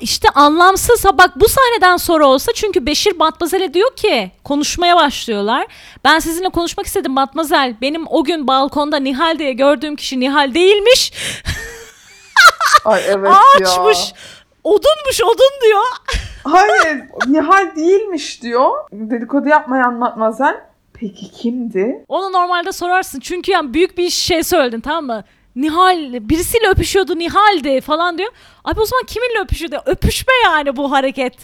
İşte 0.00 0.28
anlamsız. 0.30 1.04
Ha 1.04 1.18
bak 1.18 1.30
bu 1.36 1.48
sahneden 1.48 1.96
sonra 1.96 2.26
olsa 2.26 2.52
çünkü 2.54 2.86
Beşir 2.86 3.16
Matmazel'e 3.16 3.74
diyor 3.74 3.96
ki 3.96 4.30
konuşmaya 4.44 4.96
başlıyorlar. 4.96 5.66
Ben 6.04 6.18
sizinle 6.18 6.48
konuşmak 6.48 6.86
istedim 6.86 7.12
Matmazel. 7.12 7.74
Benim 7.80 8.06
o 8.08 8.24
gün 8.24 8.46
balkonda 8.46 8.96
Nihal 8.96 9.38
diye 9.38 9.52
gördüğüm 9.52 9.96
kişi 9.96 10.20
Nihal 10.20 10.54
değilmiş. 10.54 11.12
Ay 12.84 13.02
evet 13.06 13.30
Ağaçmış. 13.32 13.98
ya. 14.10 14.16
Odunmuş 14.64 15.22
odun 15.22 15.60
diyor. 15.64 15.82
Hayır 16.44 17.02
Nihal 17.26 17.76
değilmiş 17.76 18.42
diyor. 18.42 18.70
Dedikodu 18.92 19.48
yapmayan 19.48 19.94
Matmazel. 19.94 20.60
Peki 20.94 21.30
kimdi? 21.30 22.04
Onu 22.08 22.32
normalde 22.32 22.72
sorarsın. 22.72 23.20
Çünkü 23.20 23.52
yani 23.52 23.74
büyük 23.74 23.98
bir 23.98 24.10
şey 24.10 24.42
söyledin 24.42 24.80
tamam 24.80 25.06
mı? 25.06 25.24
Nihal 25.56 26.28
birisiyle 26.28 26.68
öpüşüyordu 26.68 27.18
Nihal'di 27.18 27.80
falan 27.80 28.18
diyor. 28.18 28.30
Abi 28.64 28.80
o 28.80 28.84
zaman 28.84 29.04
kiminle 29.06 29.40
öpüşüyordu? 29.42 29.76
Öpüşme 29.86 30.32
yani 30.44 30.76
bu 30.76 30.92
hareket. 30.92 31.34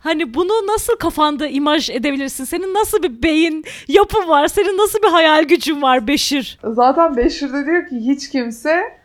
Hani 0.00 0.34
bunu 0.34 0.66
nasıl 0.66 0.96
kafanda 0.96 1.46
imaj 1.46 1.90
edebilirsin? 1.90 2.44
Senin 2.44 2.74
nasıl 2.74 3.02
bir 3.02 3.22
beyin 3.22 3.64
yapın 3.88 4.28
var? 4.28 4.48
Senin 4.48 4.78
nasıl 4.78 5.02
bir 5.02 5.08
hayal 5.08 5.44
gücün 5.44 5.82
var 5.82 6.06
Beşir? 6.06 6.58
Zaten 6.64 7.16
Beşir 7.16 7.52
de 7.52 7.66
diyor 7.66 7.88
ki 7.88 7.96
hiç 7.96 8.30
kimse 8.30 8.98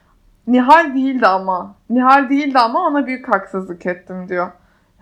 Nihal 0.47 0.95
değildi 0.95 1.28
ama. 1.28 1.76
Nihal 1.89 2.30
değildi 2.30 2.60
ama 2.60 2.88
ona 2.88 3.08
büyük 3.08 3.28
haksızlık 3.34 3.86
ettim 3.86 4.30
diyor. 4.30 4.52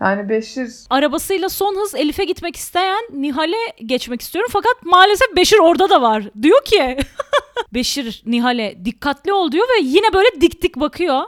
Yani 0.02 0.28
Beşir 0.28 0.70
Arabasıyla 0.90 1.48
son 1.48 1.74
hız 1.76 1.94
Elif'e 1.94 2.24
gitmek 2.24 2.56
isteyen 2.56 3.02
Nihal'e 3.12 3.84
geçmek 3.86 4.20
istiyorum. 4.20 4.50
Fakat 4.52 4.82
maalesef 4.82 5.36
Beşir 5.36 5.58
orada 5.58 5.90
da 5.90 6.02
var. 6.02 6.22
Diyor 6.42 6.64
ki 6.64 6.98
Beşir 7.74 8.22
Nihal'e 8.26 8.84
dikkatli 8.84 9.32
ol 9.32 9.52
diyor 9.52 9.66
ve 9.68 9.82
yine 9.82 10.12
böyle 10.12 10.40
dik 10.40 10.62
dik 10.62 10.76
bakıyor. 10.76 11.22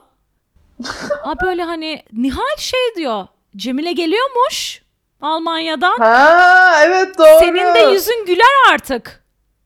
Aa 1.25 1.35
böyle 1.43 1.63
hani 1.63 2.03
Nihal 2.13 2.57
şey 2.59 2.95
diyor. 2.97 3.27
Cemile 3.57 3.93
geliyormuş 3.93 4.83
Almanya'dan. 5.21 5.99
Ha 5.99 6.75
evet 6.85 7.19
doğru. 7.19 7.39
Senin 7.41 7.75
de 7.75 7.93
yüzün 7.93 8.27
güler 8.27 8.73
artık. 8.73 9.25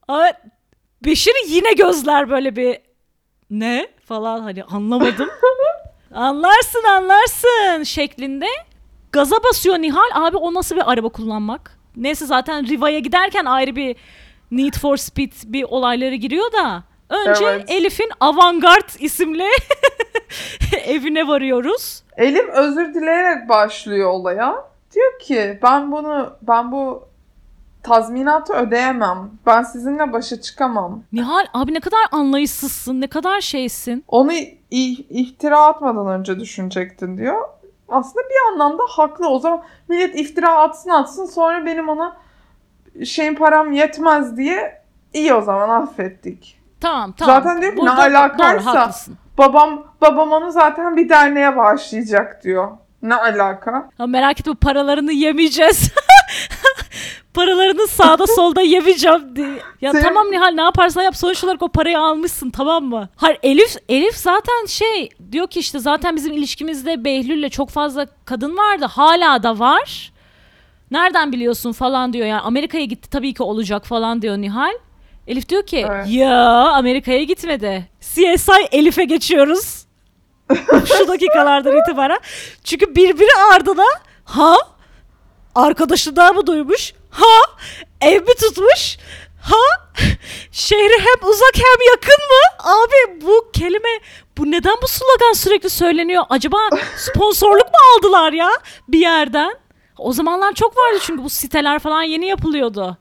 Aa, 0.09 0.33
Beşir'in 1.05 1.49
yine 1.49 1.73
gözler 1.73 2.31
böyle 2.31 2.57
bir 2.57 2.79
ne 3.51 3.89
falan 4.05 4.41
hani 4.41 4.65
anlamadım. 4.65 5.29
anlarsın 6.15 6.85
anlarsın 6.85 7.83
şeklinde. 7.83 8.47
Gaza 9.13 9.37
basıyor 9.51 9.79
Nihal. 9.79 10.11
Abi 10.27 10.37
o 10.37 10.55
nasıl 10.55 10.77
bir 10.77 10.93
araba 10.93 11.09
kullanmak? 11.09 11.79
Neyse 11.97 12.27
zaten 12.27 12.69
Riva'ya 12.69 12.99
giderken 12.99 13.45
ayrı 13.45 13.77
bir 13.77 13.97
Need 14.51 14.75
for 14.75 14.97
Speed 14.97 15.33
bir 15.45 15.63
olayları 15.69 16.15
giriyor 16.15 16.53
da. 16.53 16.83
Önce 17.09 17.45
Evet. 17.45 17.71
Elif'in 17.71 18.11
Avantgard 18.21 18.89
isimli 19.01 19.45
evine 20.85 21.29
varıyoruz. 21.29 22.03
Elif 22.17 22.49
özür 22.49 22.95
dileyerek 22.95 23.49
başlıyor 23.49 24.11
olaya. 24.11 24.55
Diyor 24.95 25.19
ki 25.21 25.59
ben 25.63 25.93
bunu 25.93 26.33
ben 26.43 26.73
bu 26.73 27.09
tazminatı 27.83 28.53
ödeyemem. 28.55 29.31
Ben 29.47 29.63
sizinle 29.63 30.13
başa 30.13 30.41
çıkamam. 30.41 31.03
Nihal 31.13 31.47
abi 31.55 31.75
ne 31.75 31.81
kadar 31.81 32.01
anlayışsızsın, 32.13 33.01
ne 33.01 33.07
kadar 33.07 33.41
şeysin. 33.41 34.05
Onu 34.09 34.33
i- 34.71 35.07
iftira 35.11 35.67
atmadan 35.67 36.07
önce 36.21 36.41
düşünecektin 36.41 37.19
diyor. 37.19 37.49
Aslında 37.89 38.25
bir 38.29 38.53
anlamda 38.53 38.83
haklı. 38.89 39.29
O 39.29 39.39
zaman 39.39 39.63
millet 39.89 40.15
iftira 40.21 40.59
atsın 40.59 40.91
atsın 40.91 41.27
sonra 41.27 41.67
benim 41.67 41.89
ona 41.89 42.17
şeyin 43.05 43.35
param 43.35 43.73
yetmez 43.73 44.37
diye 44.37 44.83
iyi 45.13 45.35
o 45.35 45.41
zaman 45.41 45.83
affettik. 45.83 46.61
Tamam 46.81 47.13
tamam. 47.13 47.43
Zaten 47.43 47.63
diyor 47.63 47.77
ki, 47.77 47.85
ne 47.85 47.91
alakaysa- 47.91 48.39
Doğru 48.65 48.65
haklısın. 48.67 49.17
Babam 49.39 49.87
babam 50.01 50.33
onu 50.33 50.51
zaten 50.51 50.97
bir 50.97 51.09
derneğe 51.09 51.57
bağışlayacak 51.57 52.45
diyor. 52.45 52.71
Ne 53.03 53.15
alaka? 53.15 53.89
Ya 53.99 54.07
merak 54.07 54.41
etme 54.41 54.55
paralarını 54.55 55.13
yemeyeceğiz. 55.13 55.93
paralarını 57.39 57.87
sağda 57.87 58.27
solda 58.37 58.61
yemeyeceğim 58.61 59.37
diye. 59.37 59.49
Ya 59.81 59.93
Senin- 59.93 60.03
tamam 60.03 60.31
Nihal 60.31 60.51
ne 60.51 60.63
yaparsan 60.63 61.03
yap 61.03 61.17
sonuç 61.17 61.45
olarak 61.45 61.63
o 61.63 61.69
parayı 61.69 61.99
almışsın 62.01 62.51
tamam 62.51 62.85
mı? 62.85 63.09
Hayır 63.17 63.39
Elif 63.43 63.77
Elif 63.89 64.17
zaten 64.17 64.67
şey 64.67 65.09
diyor 65.33 65.47
ki 65.47 65.61
işte 65.61 65.79
zaten 65.79 66.17
bizim 66.17 66.33
ilişkimizde 66.33 67.05
Behlül'le 67.05 67.49
çok 67.49 67.71
fazla 67.71 68.07
kadın 68.25 68.57
vardı. 68.57 68.85
Hala 68.85 69.43
da 69.43 69.59
var. 69.59 70.13
Nereden 70.91 71.33
biliyorsun 71.33 71.73
falan 71.73 72.13
diyor. 72.13 72.27
Yani 72.27 72.41
Amerika'ya 72.41 72.85
gitti 72.85 73.11
tabii 73.11 73.35
ki 73.35 73.43
olacak 73.43 73.87
falan 73.87 74.23
diyor 74.23 74.37
Nihal. 74.37 74.73
Elif 75.27 75.49
diyor 75.49 75.67
ki 75.67 75.87
Evet. 75.91 76.07
ya 76.09 76.45
Amerika'ya 76.69 77.23
gitmedi. 77.23 77.89
CSI 78.01 78.53
Elif'e 78.73 79.05
geçiyoruz. 79.05 79.87
Şu 80.99 81.09
dakikalardan 81.09 81.77
itibaren. 81.77 82.19
Çünkü 82.65 82.95
birbiri 82.95 83.31
ardına 83.55 83.85
ha 84.25 84.57
arkadaşından 85.55 86.35
mı 86.35 86.47
duymuş? 86.47 86.93
Ha 87.19 87.57
ev 88.01 88.21
mi 88.21 88.35
tutmuş? 88.41 88.97
Ha 89.43 89.89
şehri 90.53 90.99
hem 90.99 91.29
uzak 91.31 91.53
hem 91.55 91.87
yakın 91.93 92.25
mı? 92.29 92.71
Abi 92.73 93.21
bu 93.27 93.51
kelime 93.53 94.01
bu 94.39 94.51
neden 94.51 94.75
bu 94.83 94.89
slogan 94.89 95.33
sürekli 95.33 95.71
söyleniyor? 95.71 96.25
Acaba 96.31 96.59
sponsorluk 96.97 97.67
mu 97.67 97.79
aldılar 97.97 98.33
ya 98.33 98.51
bir 98.89 98.99
yerden? 98.99 99.55
O 99.99 100.13
zamanlar 100.13 100.53
çok 100.53 100.77
vardı 100.77 100.99
çünkü 101.03 101.25
bu 101.25 101.31
siteler 101.31 101.79
falan 101.79 102.03
yeni 102.03 102.27
yapılıyordu. 102.27 102.97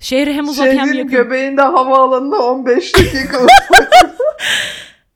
Şehri 0.00 0.34
hem 0.34 0.48
uzak 0.48 0.66
hem 0.66 0.72
Şehrin 0.76 0.92
yakın. 0.98 1.10
göbeğinde 1.10 1.62
havaalanında 1.62 2.36
15 2.42 2.94
dakika. 2.94 3.38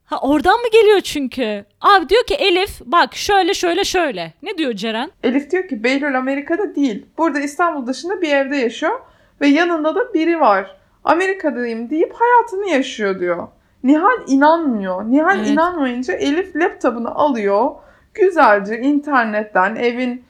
Ha 0.09 0.19
oradan 0.23 0.59
mı 0.61 0.69
geliyor 0.73 1.01
çünkü? 1.01 1.65
Abi 1.81 2.09
diyor 2.09 2.25
ki 2.27 2.35
Elif 2.35 2.81
bak 2.85 3.15
şöyle 3.15 3.55
şöyle 3.55 3.85
şöyle. 3.85 4.33
Ne 4.43 4.59
diyor 4.59 4.73
Ceren? 4.73 5.11
Elif 5.23 5.51
diyor 5.51 5.69
ki 5.69 5.85
Behlül 5.85 6.19
Amerika'da 6.19 6.75
değil. 6.75 7.07
Burada 7.19 7.41
İstanbul 7.41 7.87
dışında 7.87 8.23
bir 8.23 8.29
evde 8.33 8.57
yaşıyor. 8.57 9.01
Ve 9.41 9.47
yanında 9.47 9.95
da 9.95 10.15
biri 10.15 10.41
var. 10.41 10.77
Amerika'dayım 11.05 11.91
deyip 11.91 12.15
hayatını 12.15 12.71
yaşıyor 12.71 13.21
diyor. 13.21 13.49
Nihal 13.85 14.19
inanmıyor. 14.27 15.05
Nihal 15.05 15.39
Evet. 15.39 15.49
inanmayınca 15.49 16.15
Elif 16.15 16.57
laptopunu 16.57 17.21
alıyor. 17.21 17.71
Güzelce 18.15 18.79
internetten 18.81 19.77
evin 19.77 20.25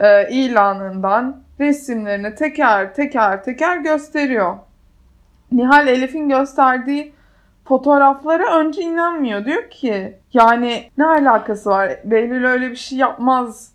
e, 0.00 0.30
ilanından 0.30 1.42
resimlerini 1.60 2.34
teker 2.34 2.94
teker 2.94 3.44
teker 3.44 3.76
gösteriyor. 3.76 4.56
Nihal 5.52 5.88
Elif'in 5.88 6.28
gösterdiği 6.28 7.12
fotoğraflara 7.68 8.58
önce 8.58 8.82
inanmıyor. 8.82 9.44
Diyor 9.44 9.70
ki 9.70 10.18
yani 10.32 10.90
ne 10.98 11.06
alakası 11.06 11.70
var? 11.70 11.92
Behlül 12.04 12.44
öyle 12.46 12.70
bir 12.70 12.76
şey 12.76 12.98
yapmaz 12.98 13.72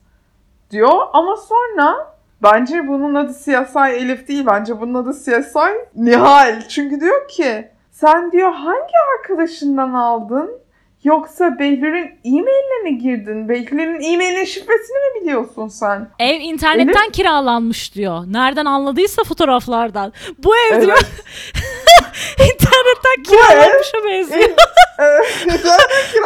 diyor. 0.71 0.99
Ama 1.13 1.35
sonra 1.37 2.15
bence 2.43 2.87
bunun 2.87 3.15
adı 3.15 3.33
CSI 3.33 3.79
Elif 3.93 4.27
değil. 4.27 4.45
Bence 4.45 4.81
bunun 4.81 4.93
adı 4.93 5.13
CSI 5.13 5.87
Nihal. 5.95 6.61
Çünkü 6.69 7.01
diyor 7.01 7.27
ki 7.27 7.67
sen 7.91 8.31
diyor 8.31 8.51
hangi 8.53 8.93
arkadaşından 9.17 9.93
aldın? 9.93 10.61
Yoksa 11.03 11.59
Behlül'ün 11.59 12.19
e-mailine 12.23 12.83
mi 12.83 12.97
girdin? 12.97 13.49
Behlül'ün 13.49 14.01
e-mailinin 14.01 14.45
şifresini 14.45 14.97
mi 14.97 15.21
biliyorsun 15.21 15.67
sen? 15.67 16.07
Ev 16.19 16.39
internetten 16.39 17.09
kiralanmış 17.09 17.95
diyor. 17.95 18.23
Nereden 18.27 18.65
anladıysa 18.65 19.23
fotoğraflardan. 19.23 20.13
Bu 20.43 20.51
ev 20.57 20.81
diyor 20.81 20.97
internetten 22.71 23.23
kiralanmışa 23.23 23.97
benziyor. 24.05 24.57
Evet, 24.99 25.35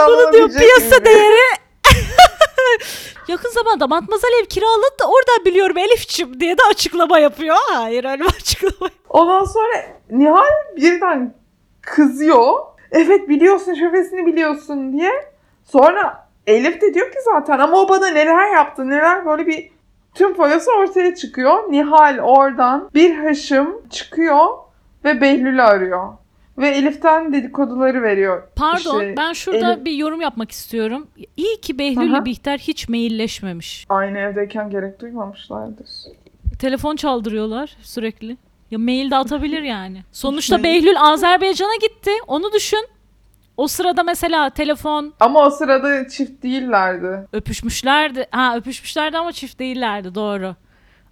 Bunu 0.07 0.33
diyor 0.33 0.49
piyasa 0.49 1.05
değeri 1.05 1.35
Yakın 3.27 3.49
zamanda 3.49 3.87
Matmazel 3.87 4.29
ev 4.41 4.45
kiraladı 4.45 4.99
da 5.01 5.05
oradan 5.05 5.45
biliyorum 5.45 5.77
Elifçim 5.77 6.39
diye 6.39 6.57
de 6.57 6.61
açıklama 6.69 7.19
yapıyor. 7.19 7.55
Hayır 7.67 8.03
öyle 8.05 8.19
bir 8.23 8.25
açıklama. 8.25 8.91
Ondan 9.09 9.43
sonra 9.43 9.85
Nihal 10.09 10.75
birden 10.75 11.33
kızıyor. 11.81 12.53
Evet 12.91 13.29
biliyorsun 13.29 13.73
şifresini 13.73 14.25
biliyorsun 14.25 14.93
diye. 14.93 15.11
Sonra 15.71 16.27
Elif 16.47 16.81
de 16.81 16.93
diyor 16.93 17.11
ki 17.11 17.17
zaten 17.25 17.59
ama 17.59 17.77
o 17.81 17.89
bana 17.89 18.07
neler 18.07 18.53
yaptı 18.53 18.89
neler 18.89 19.25
böyle 19.25 19.47
bir 19.47 19.71
tüm 20.15 20.33
foyası 20.35 20.71
ortaya 20.71 21.15
çıkıyor. 21.15 21.71
Nihal 21.71 22.19
oradan 22.19 22.89
bir 22.93 23.15
haşım 23.15 23.87
çıkıyor 23.89 24.47
ve 25.05 25.21
Behlül'ü 25.21 25.61
arıyor. 25.61 26.13
Ve 26.57 26.69
Elif'ten 26.69 27.33
dedikoduları 27.33 28.01
veriyor. 28.03 28.43
Pardon 28.55 28.99
İşte 28.99 29.13
ben 29.17 29.33
şurada 29.33 29.73
Elif- 29.73 29.85
bir 29.85 29.91
yorum 29.91 30.21
yapmak 30.21 30.51
istiyorum. 30.51 31.07
İyi 31.37 31.61
ki 31.61 31.79
Behlül 31.79 32.09
ile 32.09 32.25
Bihter 32.25 32.57
hiç 32.57 32.89
mailleşmemiş. 32.89 33.85
Aynı 33.89 34.17
evdeyken 34.17 34.69
gerek 34.69 34.99
duymamışlardır. 35.01 35.87
Telefon 36.59 36.95
çaldırıyorlar 36.95 37.77
sürekli. 37.81 38.37
Ya 38.71 38.79
mail 38.79 39.11
de 39.11 39.15
atabilir 39.15 39.61
yani. 39.61 40.03
Sonuçta. 40.11 40.63
Behlül 40.63 40.99
Azerbaycan'a 40.99 41.75
gitti. 41.75 42.11
Onu 42.27 42.53
düşün. 42.53 42.87
O 43.57 43.67
sırada 43.67 44.03
mesela 44.03 44.49
telefon 44.49 45.13
Ama 45.19 45.45
o 45.45 45.49
sırada 45.49 46.07
çift 46.09 46.43
değillerdi. 46.43 47.27
öpüşmüşlerdi. 47.33 48.27
Ha 48.31 48.57
öpüşmüşlerdi 48.57 49.17
ama 49.17 49.31
çift 49.31 49.59
değillerdi 49.59 50.15
doğru. 50.15 50.55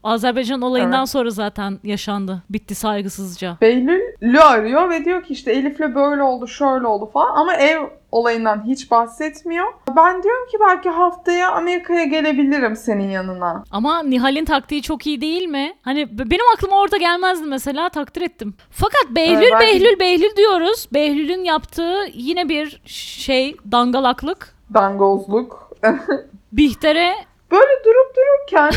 Azerbaycan 0.04 0.62
olayından 0.62 1.00
Evet. 1.00 1.10
sonra 1.10 1.30
zaten 1.30 1.80
yaşandı. 1.84 2.44
Bitti 2.50 2.76
saygısızca. 2.76 3.58
Behlül'ü 3.62 4.40
arıyor 4.40 4.90
ve 4.90 5.06
diyor 5.06 5.24
ki 5.24 5.34
işte 5.34 5.52
Elif'le 5.52 5.96
böyle 5.96 6.24
oldu, 6.24 6.48
şöyle 6.48 6.88
oldu 6.88 7.10
falan 7.14 7.36
ama 7.36 7.54
ev 7.56 7.82
olayından 8.12 8.64
hiç 8.68 8.92
bahsetmiyor. 8.92 9.66
Ben 9.96 10.24
diyorum 10.24 10.48
ki 10.52 10.58
belki 10.70 10.90
haftaya 10.90 11.52
Amerika'ya 11.52 12.04
gelebilirim 12.06 12.76
senin 12.76 13.10
yanına. 13.10 13.64
Ama 13.72 14.04
Nihal'in 14.04 14.46
taktiği 14.46 14.82
çok 14.82 15.08
iyi 15.08 15.22
değil 15.22 15.48
mi? 15.48 15.74
Hani 15.82 16.18
benim 16.20 16.46
aklıma 16.56 16.80
orada 16.82 16.98
gelmezdi 16.98 17.46
mesela 17.46 17.90
takdir 17.90 18.22
ettim. 18.22 18.54
Fakat 18.72 19.06
Behlül 19.10 19.36
Evet, 19.38 19.52
belki- 19.54 19.84
Behlül 19.84 20.00
Behlül 20.00 20.36
diyoruz. 20.38 20.88
Behlül'ün 20.94 21.44
yaptığı 21.44 21.96
yine 22.14 22.50
bir 22.50 22.82
şey 22.86 23.56
dangalaklık. 23.72 24.56
Dangozluk. 24.74 25.70
Bihter'e 26.52 27.14
Böyle 27.52 27.72
durup 27.86 28.16
dururken 28.16 28.72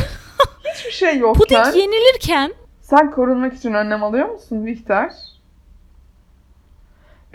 hiçbir 0.75 0.91
şey 0.91 1.19
yokken 1.19 1.41
puding 1.41 1.77
yenilirken 1.77 2.53
sen 2.83 3.11
korunmak 3.11 3.55
için 3.55 3.75
önlem 3.75 4.03
alıyor 4.05 4.29
musun 4.29 4.67
Bihter? 4.67 5.13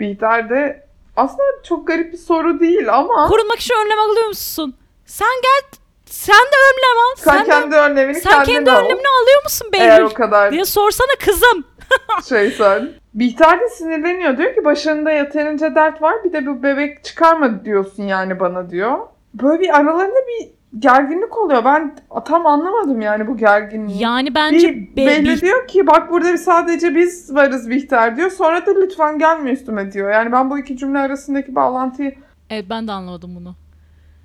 Bihter 0.00 0.50
de 0.50 0.86
aslında 1.16 1.42
çok 1.68 1.86
garip 1.86 2.12
bir 2.12 2.18
soru 2.18 2.60
değil 2.60 2.94
ama 2.94 3.28
korunmak 3.28 3.58
için 3.60 3.74
önlem 3.86 3.98
alıyor 3.98 4.26
musun? 4.26 4.74
Sen 5.06 5.28
gel 5.42 5.78
sen 6.06 6.34
de 6.34 6.56
önlem 6.72 6.98
al. 7.04 7.14
sen, 7.16 7.32
Sen, 7.32 7.44
de- 7.46 7.48
kendi 7.50 7.76
önlemini 7.76 8.20
sen 8.20 8.44
kendi 8.44 8.70
al. 8.70 8.76
önlemini 8.76 9.06
alıyor 9.22 9.42
musun 9.44 9.68
Eğer 9.72 9.90
Behlül? 10.00 10.10
o 10.10 10.14
kadar 10.14 10.52
diye 10.52 10.64
sorsana 10.64 11.16
kızım. 11.24 11.64
şey 12.28 12.50
sen. 12.50 12.90
Bihter 13.14 13.60
de 13.60 13.68
sinirleniyor. 13.68 14.36
Diyor 14.38 14.54
ki 14.54 14.64
başında 14.64 15.10
yeterince 15.10 15.74
dert 15.74 16.02
var. 16.02 16.24
Bir 16.24 16.32
de 16.32 16.46
bu 16.46 16.62
bebek 16.62 17.04
çıkarma 17.04 17.64
diyorsun 17.64 18.02
yani 18.02 18.40
bana 18.40 18.70
diyor. 18.70 18.98
Böyle 19.34 19.60
bir 19.62 19.76
aralarında 19.76 20.20
bir 20.28 20.50
gerginlik 20.78 21.38
oluyor. 21.38 21.64
Ben 21.64 21.94
tam 22.24 22.46
anlamadım 22.46 23.00
yani 23.00 23.26
bu 23.26 23.36
gerginliği. 23.36 24.02
Yani 24.02 24.34
bence 24.34 24.68
bir, 24.68 24.96
Be- 24.96 25.06
belli 25.06 25.40
diyor 25.40 25.68
ki 25.68 25.86
bak 25.86 26.10
burada 26.10 26.38
sadece 26.38 26.94
biz 26.94 27.34
varız 27.34 27.70
Bihter 27.70 28.16
diyor. 28.16 28.30
Sonra 28.30 28.66
da 28.66 28.70
lütfen 28.80 29.18
gelme 29.18 29.50
üstüme 29.50 29.92
diyor. 29.92 30.10
Yani 30.10 30.32
ben 30.32 30.50
bu 30.50 30.58
iki 30.58 30.76
cümle 30.76 30.98
arasındaki 30.98 31.54
bağlantıyı 31.54 32.14
Evet 32.50 32.66
ben 32.70 32.88
de 32.88 32.92
anlamadım 32.92 33.34
bunu. 33.36 33.54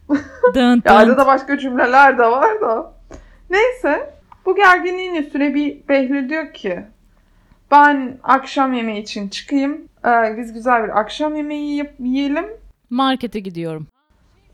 dın 0.54 0.82
dın. 0.82 0.90
arada 0.90 1.28
başka 1.28 1.58
cümleler 1.58 2.18
de 2.18 2.24
var 2.24 2.62
da. 2.62 2.94
Neyse 3.50 4.14
bu 4.46 4.56
gerginliğin 4.56 5.16
üstüne 5.16 5.54
bir 5.54 5.88
Behlül 5.90 6.30
diyor 6.30 6.54
ki 6.54 6.86
ben 7.72 8.18
akşam 8.24 8.74
yemeği 8.74 9.02
için 9.02 9.30
çıkayım. 9.30 9.82
Ee, 10.06 10.38
biz 10.38 10.54
güzel 10.54 10.84
bir 10.84 11.00
akşam 11.00 11.36
yemeği 11.36 11.70
yiyip, 11.70 11.94
yiyelim. 12.00 12.46
Markete 12.90 13.40
gidiyorum. 13.40 13.88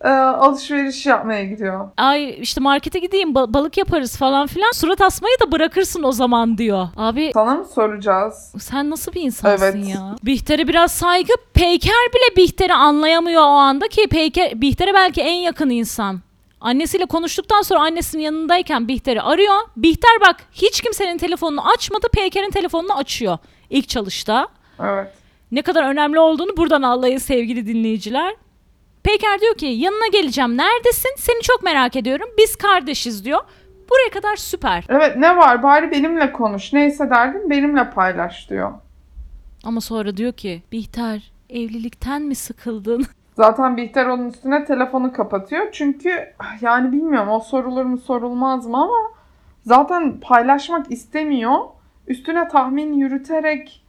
Ee, 0.04 0.10
alışveriş 0.10 1.06
yapmaya 1.06 1.44
gidiyor. 1.46 1.90
Ay 1.98 2.36
işte 2.42 2.62
markete 2.62 3.00
gideyim 3.00 3.30
ba- 3.34 3.54
balık 3.54 3.78
yaparız 3.78 4.18
falan 4.18 4.48
filan. 4.48 4.72
Surat 4.72 5.02
asmayı 5.02 5.36
da 5.46 5.52
bırakırsın 5.52 6.04
o 6.04 6.12
zaman 6.12 6.58
diyor. 6.58 6.88
Abi 6.98 7.32
Sana 7.34 7.56
mı 7.56 7.66
soracağız? 7.66 8.54
sen 8.60 8.90
nasıl 8.90 9.14
bir 9.14 9.22
insansın 9.22 9.66
Evet. 9.66 9.90
ya? 9.96 10.16
Bihter'e 10.24 10.68
biraz 10.68 10.92
saygı. 10.92 11.34
Peyker 11.54 11.94
bile 12.14 12.36
Bihter'i 12.38 12.74
anlayamıyor 12.74 13.42
o 13.42 13.46
anda 13.46 13.88
ki 13.88 14.08
Peyker 14.08 14.62
Bihter'e 14.62 14.94
belki 14.94 15.22
en 15.22 15.34
yakın 15.36 15.70
insan. 15.70 16.20
Annesiyle 16.62 17.06
konuştuktan 17.06 17.62
sonra 17.62 17.80
annesinin 17.80 18.24
yanındayken 18.24 18.88
Bihter'i 18.88 19.22
arıyor. 19.22 19.56
Bihter 19.78 20.22
bak 20.22 20.36
hiç 20.54 20.82
kimsenin 20.82 21.18
telefonunu 21.18 21.68
açmadı. 21.72 22.08
Peyker'in 22.14 22.52
telefonunu 22.52 22.94
açıyor 22.98 23.38
ilk 23.70 23.90
çalışta. 23.90 24.48
Evet. 24.80 25.08
Ne 25.52 25.62
kadar 25.62 25.84
önemli 25.84 26.20
olduğunu 26.20 26.58
buradan 26.58 26.82
anlayın 26.82 27.18
sevgili 27.18 27.68
dinleyiciler. 27.68 28.36
Peyker 29.04 29.42
diyor 29.42 29.56
ki 29.56 29.66
yanına 29.66 30.08
geleceğim 30.12 30.58
neredesin 30.58 31.10
seni 31.18 31.42
çok 31.42 31.64
merak 31.64 31.96
ediyorum 31.96 32.28
biz 32.38 32.56
kardeşiz 32.56 33.26
diyor. 33.26 33.40
Buraya 33.90 34.10
kadar 34.10 34.36
süper 34.36 34.86
Evet 34.90 35.18
ne 35.18 35.38
var 35.38 35.64
bari 35.64 35.92
benimle 35.92 36.32
konuş. 36.32 36.74
Neyse 36.74 37.10
derdin 37.10 37.50
benimle 37.50 37.90
paylaş 37.90 38.50
diyor. 38.50 38.72
ama 39.66 39.82
sonra 39.82 40.18
diyor 40.18 40.34
ki 40.34 40.64
Bihter 40.72 41.32
evlilikten 41.50 42.22
mi 42.22 42.36
sıkıldın? 42.36 43.06
Zaten 43.36 43.78
Bihter 43.78 44.06
onun 44.06 44.30
üstüne 44.30 44.66
telefonu 44.66 45.14
kapatıyor. 45.14 45.68
Çünkü 45.72 46.34
yani 46.62 46.92
bilmiyorum 46.92 47.30
o 47.30 47.40
sorulur 47.40 47.86
mu 47.86 47.98
sorulmaz 47.98 48.66
mı 48.68 48.78
ama 48.78 49.12
zaten 49.62 50.20
paylaşmak 50.20 50.92
istemiyor. 50.92 51.58
Üstüne 52.08 52.48
tahmin 52.48 52.94
yürüterek 52.94 53.84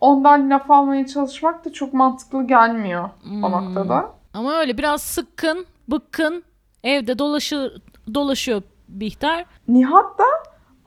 ondan 0.00 0.50
laf 0.50 0.70
almaya 0.70 1.06
çalışmak 1.06 1.64
da 1.64 1.72
çok 1.72 1.94
mantıklı 1.94 2.46
gelmiyor 2.46 3.04
o 3.24 3.28
Hmm. 3.28 3.40
noktada. 3.42 4.15
Ama 4.36 4.54
öyle 4.54 4.78
biraz 4.78 5.02
sıkkın 5.02 5.66
bıkkın 5.88 6.44
evde 6.84 7.18
dolaşır, 7.18 7.82
dolaşıyor 8.14 8.62
Bihter. 8.88 9.44
Nihat 9.68 10.18
da 10.18 10.24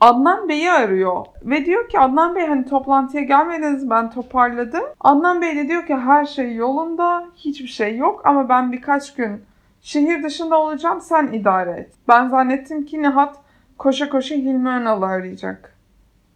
Adnan 0.01 0.49
Bey'i 0.49 0.71
arıyor 0.71 1.25
ve 1.43 1.65
diyor 1.65 1.89
ki 1.89 1.99
Adnan 1.99 2.35
Bey 2.35 2.47
hani 2.47 2.65
toplantıya 2.65 3.23
gelmediniz 3.23 3.89
ben 3.89 4.11
toparladım. 4.11 4.83
Adnan 4.99 5.41
Bey 5.41 5.55
de 5.55 5.67
diyor 5.67 5.87
ki 5.87 5.95
her 5.95 6.25
şey 6.25 6.55
yolunda 6.55 7.25
hiçbir 7.35 7.67
şey 7.67 7.97
yok 7.97 8.21
ama 8.25 8.49
ben 8.49 8.71
birkaç 8.71 9.15
gün 9.15 9.43
şehir 9.81 10.23
dışında 10.23 10.57
olacağım 10.61 11.01
sen 11.01 11.27
idare 11.27 11.71
et. 11.71 11.93
Ben 12.07 12.27
zannettim 12.27 12.85
ki 12.85 13.01
Nihat 13.01 13.35
koşa 13.77 14.09
koşa 14.09 14.35
Hilmi 14.35 14.69
Önal'ı 14.69 15.05
arayacak. 15.05 15.75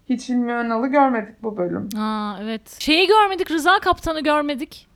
Hiç 0.10 0.30
Hilmi 0.30 0.54
Önal'ı 0.54 0.88
görmedik 0.88 1.44
bu 1.44 1.58
bölüm. 1.58 1.90
Aa 2.00 2.36
evet. 2.42 2.76
Şeyi 2.80 3.08
görmedik 3.08 3.52
Rıza 3.52 3.80
Kaptan'ı 3.80 4.20
görmedik. 4.22 4.93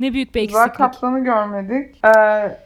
Ne 0.00 0.12
büyük 0.12 0.34
bir 0.34 0.42
eksiklik. 0.42 0.74
Kaplan'ı 0.74 1.24
görmedik. 1.24 2.04
Ee, 2.04 2.58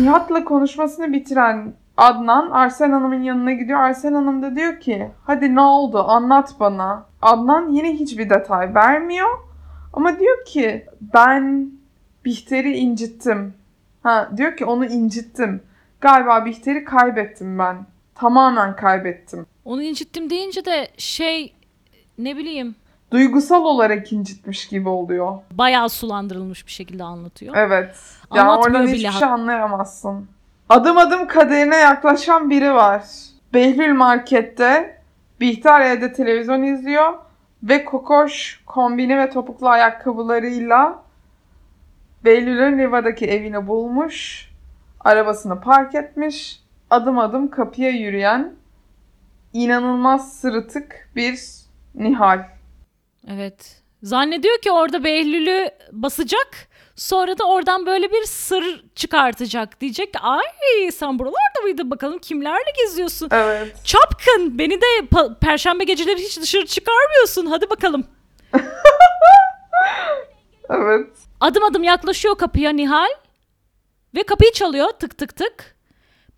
Nihat'la 0.00 0.44
konuşmasını 0.44 1.12
bitiren 1.12 1.74
Adnan 1.96 2.50
Arsen 2.50 2.90
Hanım'ın 2.90 3.22
yanına 3.22 3.52
gidiyor. 3.52 3.80
Arsen 3.80 4.12
Hanım 4.14 4.42
da 4.42 4.56
diyor 4.56 4.80
ki 4.80 5.10
hadi 5.24 5.54
ne 5.54 5.60
oldu 5.60 6.04
anlat 6.08 6.54
bana. 6.60 7.06
Adnan 7.22 7.68
yine 7.68 7.92
hiçbir 7.92 8.30
detay 8.30 8.74
vermiyor. 8.74 9.28
Ama 9.92 10.18
diyor 10.18 10.44
ki 10.44 10.86
ben 11.14 11.70
Bihter'i 12.24 12.72
incittim. 12.76 13.54
Ha, 14.02 14.30
diyor 14.36 14.56
ki 14.56 14.64
onu 14.64 14.86
incittim. 14.86 15.62
Galiba 16.00 16.44
Bihter'i 16.44 16.84
kaybettim 16.84 17.58
ben. 17.58 17.76
Tamamen 18.14 18.76
kaybettim. 18.76 19.46
Onu 19.64 19.82
incittim 19.82 20.30
deyince 20.30 20.64
de 20.64 20.88
şey 20.96 21.54
ne 22.18 22.36
bileyim 22.36 22.74
Duygusal 23.10 23.64
olarak 23.64 24.12
incitmiş 24.12 24.68
gibi 24.68 24.88
oluyor. 24.88 25.38
bayağı 25.52 25.88
sulandırılmış 25.88 26.66
bir 26.66 26.72
şekilde 26.72 27.04
anlatıyor. 27.04 27.54
Evet. 27.56 27.96
Yani 28.34 28.48
Anlatmıyor 28.48 28.68
oradan 28.68 28.86
bile 28.86 28.96
hiçbir 28.96 29.18
şey 29.18 29.28
anlayamazsın. 29.28 30.28
Adım 30.68 30.98
adım 30.98 31.28
kaderine 31.28 31.76
yaklaşan 31.76 32.50
biri 32.50 32.74
var. 32.74 33.04
Behlül 33.54 33.94
markette 33.94 35.00
Bihter 35.40 35.80
evde 35.80 36.12
televizyon 36.12 36.62
izliyor 36.62 37.12
ve 37.62 37.84
Kokoş 37.84 38.62
kombini 38.66 39.18
ve 39.18 39.30
topuklu 39.30 39.68
ayakkabılarıyla 39.68 41.02
Behlül'ün 42.24 42.78
Riva'daki 42.78 43.26
evini 43.26 43.66
bulmuş. 43.66 44.50
Arabasını 45.00 45.60
park 45.60 45.94
etmiş. 45.94 46.62
Adım 46.90 47.18
adım 47.18 47.50
kapıya 47.50 47.90
yürüyen 47.90 48.52
inanılmaz 49.52 50.32
sırıtık 50.32 51.10
bir 51.16 51.60
Nihal. 51.94 52.44
Evet. 53.28 53.82
Zannediyor 54.02 54.58
ki 54.58 54.72
orada 54.72 55.04
Behlül'ü 55.04 55.70
basacak. 55.92 56.48
Sonra 56.96 57.38
da 57.38 57.44
oradan 57.44 57.86
böyle 57.86 58.12
bir 58.12 58.24
sır 58.24 58.84
çıkartacak. 58.94 59.80
Diyecek 59.80 60.12
ki 60.12 60.18
ay 60.18 60.42
sen 60.92 61.18
buralarda 61.18 61.60
mıydın 61.62 61.90
bakalım 61.90 62.18
kimlerle 62.18 62.70
geziyorsun? 62.84 63.28
Evet. 63.32 63.76
Çapkın 63.84 64.58
beni 64.58 64.80
de 64.80 64.86
perşembe 65.40 65.84
geceleri 65.84 66.18
hiç 66.22 66.40
dışarı 66.40 66.66
çıkarmıyorsun. 66.66 67.46
Hadi 67.46 67.70
bakalım. 67.70 68.06
Evet. 70.70 71.06
Adım 71.40 71.64
adım 71.64 71.82
yaklaşıyor 71.82 72.38
kapıya 72.38 72.70
Nihal. 72.70 73.08
Ve 74.14 74.22
kapıyı 74.22 74.52
çalıyor 74.52 74.88
tık 74.88 75.18
tık 75.18 75.36
tık. 75.36 75.76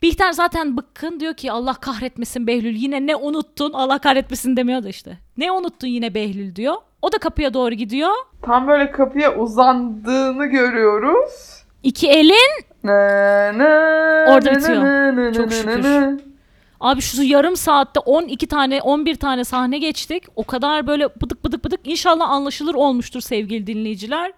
Bihter 0.03 0.32
zaten 0.32 0.76
bıkkın 0.76 1.20
diyor 1.20 1.34
ki 1.34 1.53
Allah 1.53 1.74
kahretmesin 1.74 2.46
Behlül 2.46 2.74
yine 2.76 3.07
ne 3.07 3.16
unuttun 3.16 3.72
Allah 3.72 3.98
kahretmesin 3.98 4.57
demiyor 4.57 4.82
da 4.82 4.88
işte. 4.88 5.18
Ne 5.36 5.53
unuttun 5.53 5.86
yine 5.88 6.14
Behlül 6.14 6.57
diyor. 6.57 6.74
O 7.03 7.12
da 7.12 7.18
kapıya 7.18 7.55
doğru 7.55 7.74
gidiyor. 7.74 8.12
Tam 8.42 8.68
böyle 8.68 8.90
kapıya 8.92 9.36
uzandığını 9.38 10.46
görüyoruz. 10.46 11.62
İki 11.82 12.09
elin 12.09 12.64
Ne, 12.84 12.92
ne, 13.59 13.64
Orada 14.32 14.50
bitiyor. 14.57 14.84
ne, 14.84 15.16
ne, 15.16 15.32
Çok 15.34 15.53
şükür. 15.53 15.82
ne. 15.82 16.18
Abi 16.80 17.00
şu 17.00 17.22
yarım 17.22 17.57
saatte 17.57 18.00
12 18.00 18.46
tane 18.46 18.80
11 18.82 19.14
tane 19.14 19.44
sahne 19.44 19.78
geçtik. 19.78 20.24
O 20.36 20.44
kadar 20.44 20.86
böyle 20.86 21.09
bıdık 21.20 21.44
bıdık 21.44 21.64
bıdık. 21.64 21.80
İnşallah 21.84 22.30
anlaşılır 22.30 22.74
olmuştur 22.74 23.20
sevgili 23.20 23.66
dinleyiciler. 23.66 24.32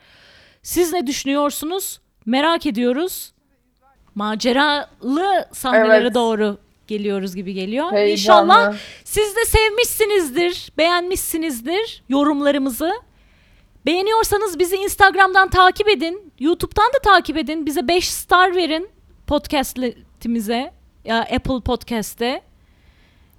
Siz 0.63 0.93
ne 0.93 1.07
düşünüyorsunuz? 1.07 2.01
Merak 2.27 2.67
ediyoruz. 2.67 3.33
Maceralı 4.15 5.49
sahnelere 5.53 5.97
Evet. 6.03 6.15
doğru 6.15 6.59
geliyoruz 6.87 7.35
gibi 7.35 7.53
geliyor. 7.55 7.93
Heyecanlı. 7.93 8.11
İnşallah 8.53 8.75
siz 9.05 9.37
de 9.37 9.45
sevmişsinizdir, 9.45 10.73
beğenmişsinizdir 10.79 12.03
yorumlarımızı. 12.09 12.93
Beğeniyorsanız 13.87 14.59
bizi 14.59 14.77
Instagram'dan 14.77 15.49
takip 15.49 15.89
edin. 15.89 16.33
YouTube'dan 16.41 16.87
da 16.95 16.99
takip 17.05 17.37
edin. 17.37 17.67
Bize 17.67 17.89
5 17.89 18.11
star 18.11 18.57
verin 18.57 18.91
podcast'imize. 19.27 20.73
Ya 21.05 21.19
Apple 21.21 21.61
Podcast'te. 21.65 22.43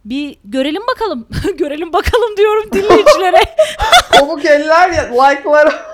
Bir 0.05 0.38
görelim 0.43 0.82
bakalım. 0.88 1.28
görelim 1.57 1.93
bakalım 1.93 2.38
diyorum 2.38 2.69
dinleyicilere. 2.73 3.41
Komuk 4.19 4.45
eller 4.45 4.89
ya, 4.89 5.03
like'lar. 5.23 5.76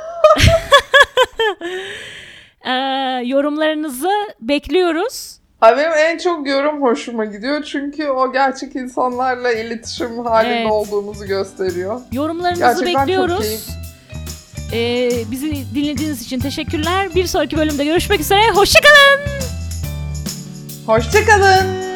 Ee, 2.66 2.72
yorumlarınızı 3.26 4.10
bekliyoruz. 4.42 5.38
Ha, 5.60 5.78
benim 5.78 5.92
en 5.92 6.18
çok 6.18 6.48
yorum 6.48 6.82
hoşuma 6.82 7.26
gidiyor. 7.26 7.64
Çünkü 7.64 8.10
o 8.10 8.32
gerçek 8.34 8.76
insanlarla 8.76 9.52
iletişim 9.52 10.20
halinde 10.26 10.54
Evet. 10.62 10.72
olduğumuzu 10.72 11.26
gösteriyor. 11.26 12.02
Yorumlarınızı 12.12 12.62
Gerçekten 12.62 13.08
bekliyoruz. 13.08 13.68
Ee, 14.74 15.10
bizi 15.32 15.76
dinlediğiniz 15.76 16.22
için 16.22 16.40
teşekkürler. 16.40 17.16
Bir 17.16 17.26
sonraki 17.28 17.58
bölümde 17.58 17.86
görüşmek 17.86 18.20
üzere. 18.20 18.42
Hoşçakalın. 18.54 19.20
Hoşçakalın. 20.86 21.91